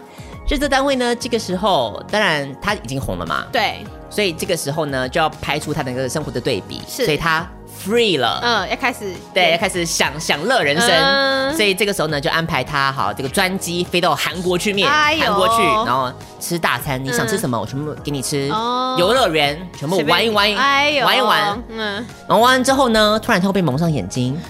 [0.47, 1.14] 制作单位呢？
[1.14, 3.45] 这个时候，当然他已经红了嘛。
[3.53, 6.80] 对，所以这个时候呢，就要拍出他的那个生活的对比。
[6.89, 7.49] 是，所以他。
[7.85, 18.49] Free 了，嗯，要开始对，要开始享享乐人生，嗯，所以这个时候呢，就安排他好这个专机飞到韩国去面，韩、哎、国去，然后吃大餐，你想吃什么，嗯、我全部给你吃。
[18.53, 21.95] 哦，游乐园全部玩一玩，哎，玩一玩，嗯，
[22.28, 24.41] 然后玩完之后呢，突然他会被蒙上眼睛，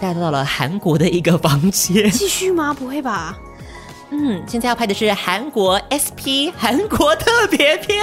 [0.00, 2.08] 带到了韩国的一个房间。
[2.12, 2.72] 继续吗？
[2.72, 3.36] 不会吧？
[4.10, 7.98] 嗯，现在要拍的是韩国 SP 韩国特别篇。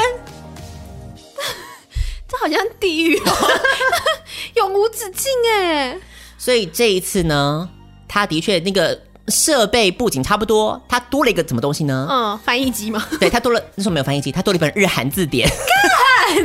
[2.33, 3.61] 这好像地狱哦，
[4.55, 5.97] 永无止境哎！
[6.37, 7.69] 所以这一次呢，
[8.07, 12.07] 他的确那个设备布景差不多，他多了一个什么东西呢？
[12.09, 13.05] 嗯，翻译机吗？
[13.19, 15.47] 对，他多了，那时候没有翻译机，他多了一本日韩字典。
[15.47, 16.35] 干，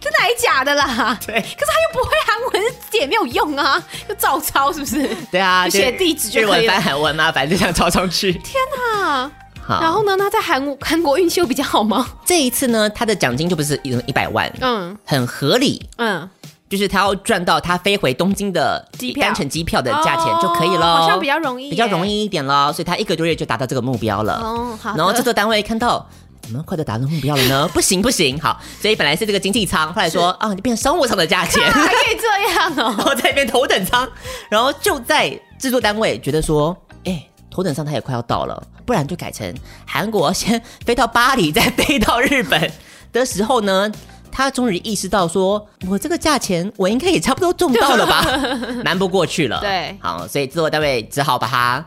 [0.00, 1.18] 真的还假的啦？
[1.26, 5.08] 对，可是他又不会韩文，字典没有用啊，就照抄是不是？
[5.30, 6.58] 对啊，写地址就可以了。
[6.62, 8.32] 日文翻韩文嘛，反正就这样抄上去。
[8.32, 9.30] 天哪！
[9.68, 10.16] 然后呢？
[10.16, 12.06] 他在韩韩国运气又比较好吗？
[12.24, 16.28] 这一次呢，他的奖金就不是一一百万，嗯，很合理，嗯，
[16.68, 18.88] 就是他要赚到他飞回东京的
[19.20, 24.40] 单程机票的价钱就可以了，好像比较容易，比较容易一点了，所以他一个多月就达到这个目标了。
[24.40, 24.96] 哦，好。
[24.96, 26.08] 然后制作单位看到
[26.42, 27.68] 怎么快就达到目标了呢？
[27.74, 34.08] 不行不行，好，所以本来是这个经济舱，后来说啊，你变成商务舱的价钱， 还可以这样哦，然后再变头等舱，
[34.48, 37.28] 然后就在制作单位觉得说，哎。
[37.56, 39.50] 头等舱他也快要到了，不然就改成
[39.86, 42.70] 韩国先 飞到巴黎，再飞到日本
[43.12, 43.90] 的时候呢，
[44.30, 48.22] 他终于意识到说，我这个价钱我应该也差不多中到了吧，
[48.84, 49.58] 瞒不过去了。
[49.60, 51.82] 对，好，所以制作单位只好把它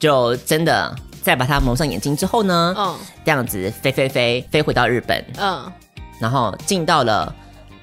[0.00, 0.92] 就真的
[1.22, 5.70] 再把它蒙上眼睛之后呢，嗯，这样子飞飞飞飞回到日本，嗯，
[6.18, 7.32] 然后进到了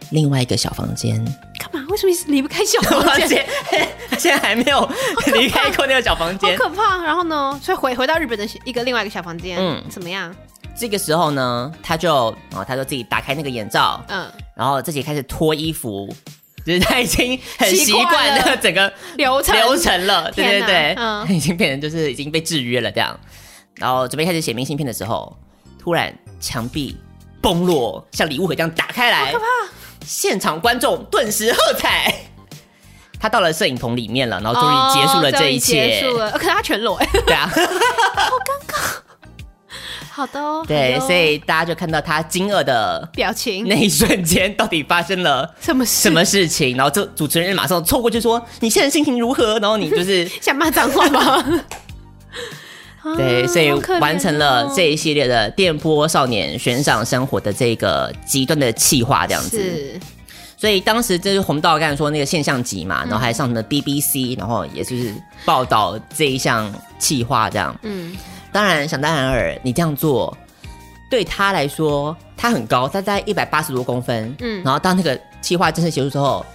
[0.10, 1.26] 另外一个小房间。
[1.60, 1.86] 干嘛？
[1.90, 3.46] 为什么离不开小房间？
[4.10, 4.90] 他现在还没有
[5.34, 7.04] 离开过那个小房间，好可怕。
[7.04, 7.60] 然后呢？
[7.62, 10.34] 所以回回到日本的一个另外一个小房间，嗯，怎么样？
[10.80, 16.08] 这个时候呢，他就哦，他就自己打开那个眼罩，嗯，然后自己开始脱衣服，
[16.66, 23.20] 就是他已经很习惯那整个流程流程了，对对对，嗯，他已经变成就是已经被制约了这样。
[23.76, 25.38] 然后准备开始写明信片的时候，
[25.78, 26.98] 突然墙壁
[27.42, 29.46] 崩落，像礼物盒这样打开来，好可怕。
[30.06, 32.14] 现场观众顿时喝彩，
[33.20, 35.82] 他到了摄影棚里面了，然后终于结束了这一切。
[35.82, 38.76] 哦、结束了，可是他全裸哎，对啊， 好尴尬。
[40.12, 43.66] 好的、哦，对，哦、所以大家就看到他惊愕的表情。
[43.70, 46.76] 那一瞬间到底发生了什么什么事情？
[46.76, 51.44] 然后这主持人马上凑过去说：“你现在心情如何？”然后你就是 想骂脏话吗？
[53.16, 59.58] 对，所以完成了这一系列的电波少年悬赏生活的这个极端的气化，这样子。
[59.58, 60.00] 是，
[60.58, 65.14] 所以当时就是红到刚才说那个现象级嘛，然后还上什么 BBC，然后也就是
[65.46, 67.74] 报道这一项气化这样。
[67.84, 68.16] 嗯，
[68.52, 70.38] 当然想当然尔，你这样做
[71.10, 74.36] 对他来说，他很高，他在一百八十多公分。
[74.40, 76.46] 嗯，然后当那个气化正式结束之后，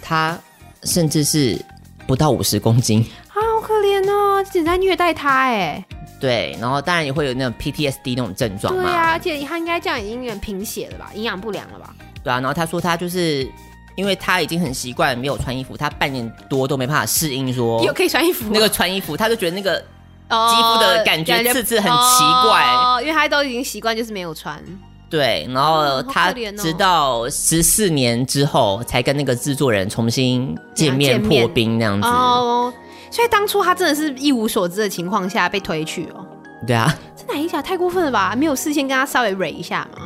[0.00, 0.38] 他
[0.84, 1.60] 甚至是
[2.06, 3.06] 不到五十公斤。
[3.28, 5.84] 啊，好可怜哦，简直在虐待他哎。
[6.18, 8.82] 对，然后当然也会有那种 PTSD 那种症状嘛。
[8.82, 11.94] 对啊，而且他应该这样已经有点贫血了吧，营养不良了吧。
[12.24, 13.46] 对啊，然后他说他就是
[13.96, 24.58] 因为他已经很习惯没有穿衣服，他半年多都没办法适应说有可以穿衣服，那个穿衣服他就觉得那个肌肤的感觉刺刺很奇怪，哦，因为他都已经习惯就是没有穿。
[25.08, 32.08] 对，然后他直到十四年之后才跟那个制作人重新见面破冰那样子。
[32.08, 32.72] 哦，
[33.16, 36.22] 所以当初他真的是一无所知的情况下被推去哦。
[36.66, 38.34] 对啊，这哪一下太过分了吧？
[38.36, 40.02] 没有事先跟他稍微蕊一下吗？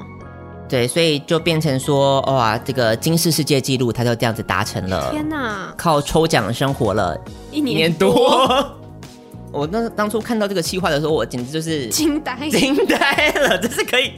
[0.69, 5.11] 对，所以就变成说，哇，这个金氏世界纪录，他就这样子达成了。
[5.11, 5.75] 天哪！
[5.77, 7.19] 靠抽奖生活了
[7.51, 8.73] 一年多。
[9.51, 13.59] 我那当初看到这个计划的时候，我简直就是惊呆，惊呆了。
[13.59, 14.13] 这是可以，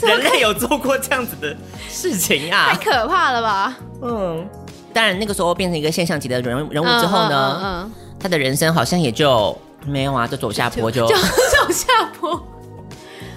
[0.00, 1.54] 人类有做过这样子的
[1.90, 2.72] 事情啊？
[2.72, 3.76] 太可怕了吧？
[4.00, 4.48] 嗯。
[4.94, 11.14] 当然，那个时候变成一个现象级的人人物之后呢，嗯，嗯，嗯，他的人生好像也就没有啊，就走下坡就， 走
[11.72, 12.34] 下坡。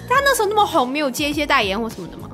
[0.08, 2.28] 他那时候那么红，没有接一些代言或什么的吗？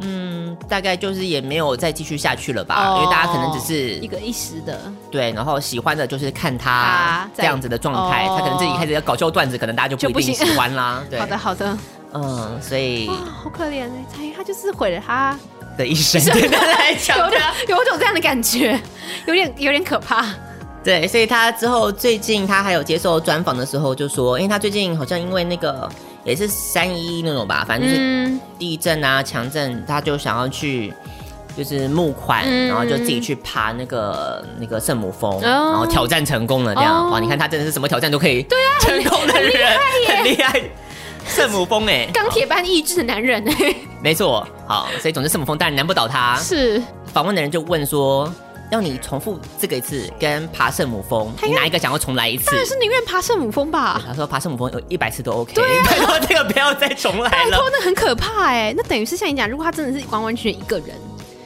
[0.00, 11.02] 嗯，大概就是也没有再继续下去了吧，哦、因为大家可能只是一个一时的，对，然后喜欢的就是看他这样子的状态，他可能自己开始要搞笑段子，可能大家就不一定喜欢啦。
[11.08, 11.78] 对，好的好的，
[12.12, 13.84] 嗯，所以好可怜
[14.18, 15.38] 哎，他就是毁了他
[15.78, 18.80] 的一生， 对他来讲，有点有种这样的感觉，
[19.26, 20.26] 有点有点可怕。
[20.84, 25.90] 对，所以他之后最近他还有接受专访的时候就说，因为他最近好像因为那个。
[26.24, 30.90] 也是三一那种吧，反正就是地震啊、强震，他就想要去，
[31.54, 36.74] 就是募款，嗯、然后就自己去爬那个那个圣母峰，哦、然后挑战成功了。
[36.74, 39.52] 这样、哦、哇，你看他真的是什么挑战都可以，对啊，成功的人
[40.08, 40.62] 很厉害，害，
[41.26, 46.36] 圣母峰哎，钢铁般意志的男人哎，没错，好，所以总之圣母峰当然难不倒他。
[46.36, 46.82] 是
[47.12, 48.32] 访问的人就问说。
[48.70, 52.46] 要你重复这个一次，跟爬圣母峰，你哪一个想要重来一次？
[52.46, 54.02] 当然是宁愿爬圣母峰吧。
[54.06, 55.54] 他说爬圣母峰有一百次都 OK。
[55.54, 57.30] 对啊， 拜托这个不要再重来了。
[57.30, 58.74] 拜托，那很可怕哎。
[58.76, 60.88] 那等于是像你讲，如果他真的是完完全全一个人，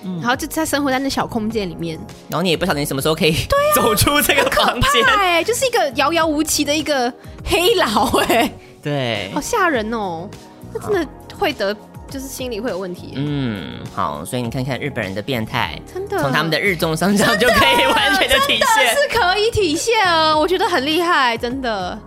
[0.05, 1.99] 嗯、然后就在生活在那小空间里面，
[2.29, 5.05] 然后你也不晓得你什么时候可以对走出这个房间。
[5.05, 7.13] 哎，就是一个遥遥无期的一个
[7.45, 8.51] 黑佬哎。
[8.83, 10.29] 对，好吓人哦。
[10.73, 11.09] 他真的
[11.39, 11.77] 会得。
[12.11, 13.13] 就是心理会有问题。
[13.17, 21.99] 嗯，好，所以你看看日本人的变态，真的从他们的日综上场就可以完全的体现，是可以体现啊，我觉得很厉害，真的。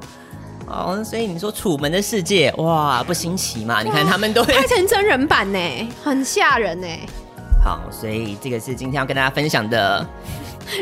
[0.67, 3.83] 哦，所以你说《楚门的世界》哇，不新奇嘛？
[3.83, 5.59] 你看他们都拍成真人版呢，
[6.03, 6.87] 很吓人呢。
[7.63, 10.03] 好，所以这个是今天要跟大家分享的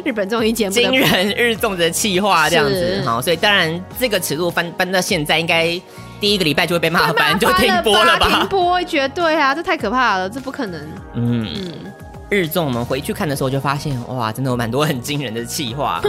[0.05, 3.03] 日本综艺节目惊人日综的企划，这样子。
[3.05, 5.81] 好，所以当然这个尺度翻搬到现在应该。
[6.19, 8.27] 第一个礼拜就会被骂翻，就停播了吧？
[8.27, 10.81] 停播绝对啊，这太可怕了，这不可能。
[11.13, 11.73] 嗯嗯，
[12.29, 16.01] 日综我们回去看的时候就发现，哇，真的有蛮多很惊人的气话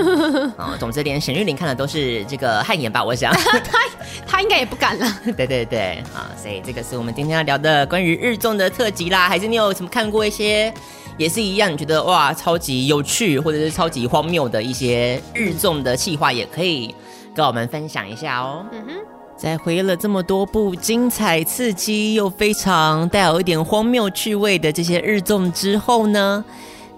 [0.57, 0.77] 啊。
[0.79, 3.03] 总之，连沈玉琳看的都是这个汗颜吧？
[3.03, 3.33] 我想
[3.65, 3.79] 他
[4.27, 5.07] 他应该也不敢了。
[5.37, 9.29] 对对对啊，所以这个是我们今天要聊的关于日综的特辑啦。
[9.29, 10.73] 还是你有什么看过一些
[11.17, 16.95] 也是一样，你觉得哇超级有趣或者是超级荒谬的一些日综的企划，也可以
[17.35, 18.67] 跟我们分享一下哦。
[18.73, 18.95] 嗯哼。
[19.41, 26.45] 在回忆了这么多部精彩刺激又非常带有一点荒谬趣味的这些日综之后呢，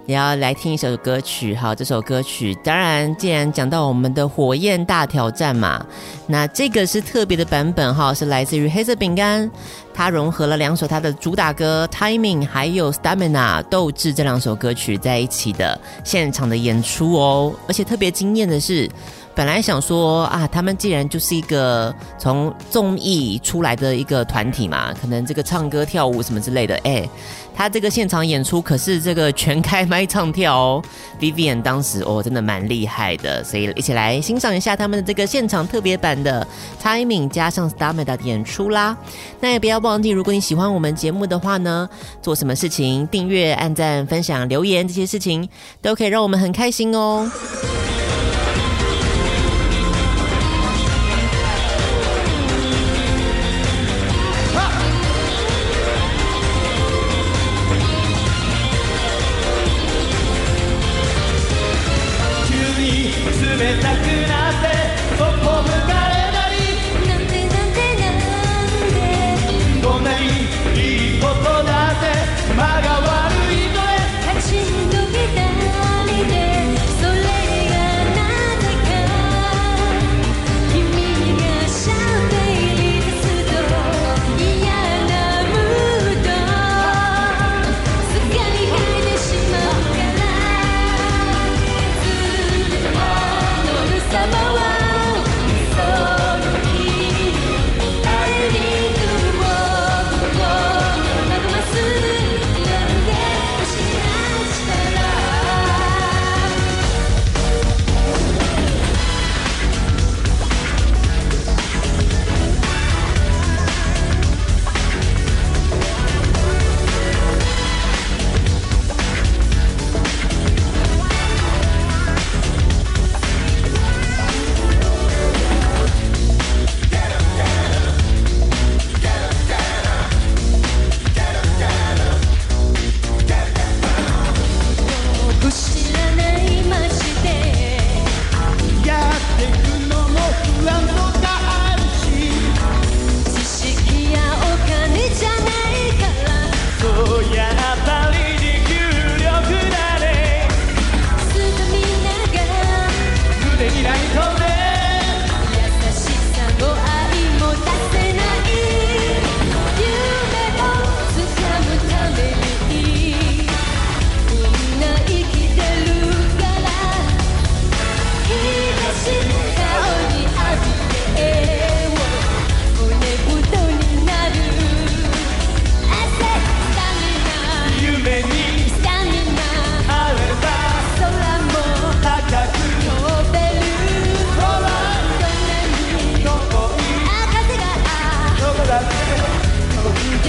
[0.06, 1.54] 也要来听一首歌曲。
[1.54, 5.86] 好，这首歌曲当然，既然讲到我们的火焰大挑战嘛，
[6.26, 9.48] 那这个是特别的版本哈，是来自于黑色饼干，
[9.94, 18.90] 它融合了两首它的主打歌《Timing》还有《Stamina》斗志这两首歌曲在一起的现场的演出哦，而且特别惊艳的是。
[19.34, 27.08] 本来想说啊，他们既然就是一个从综艺出来的一个团体嘛，可能这个唱歌跳舞什么之类的，哎，
[27.54, 30.82] 他这个现场演出可是这个全开麦唱跳哦
[31.18, 36.46] ，Vivian 当时哦真的蛮厉害的，所以一起来欣赏一下他们的这个现场特别版的
[36.82, 38.94] Timing 加上 Stamina 的演出啦。
[39.40, 41.88] 那也不要忘记，如果你喜欢我们节目的话呢，
[42.20, 45.48] 做什么事情，订阅、按赞、分享、留言这些事情，
[45.80, 47.30] 都可以让我们很开心哦。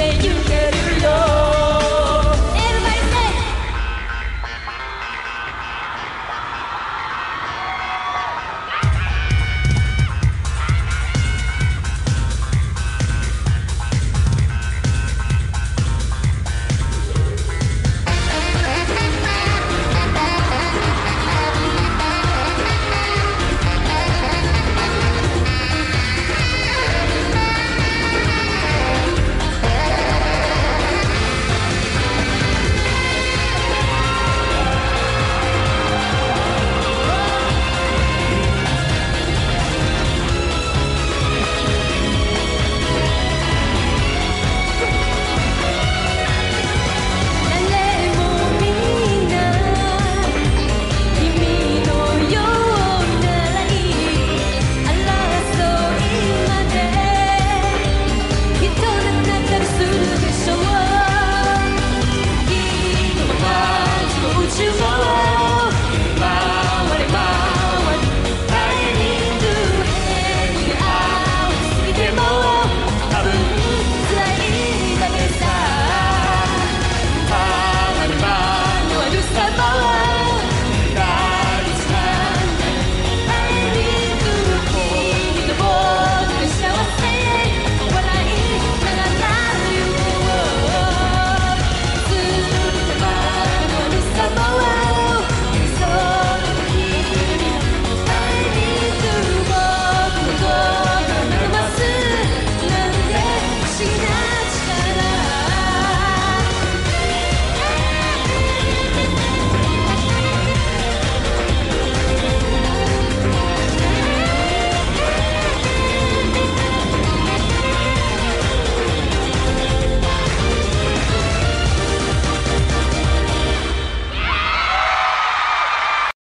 [0.04, 0.73] say you could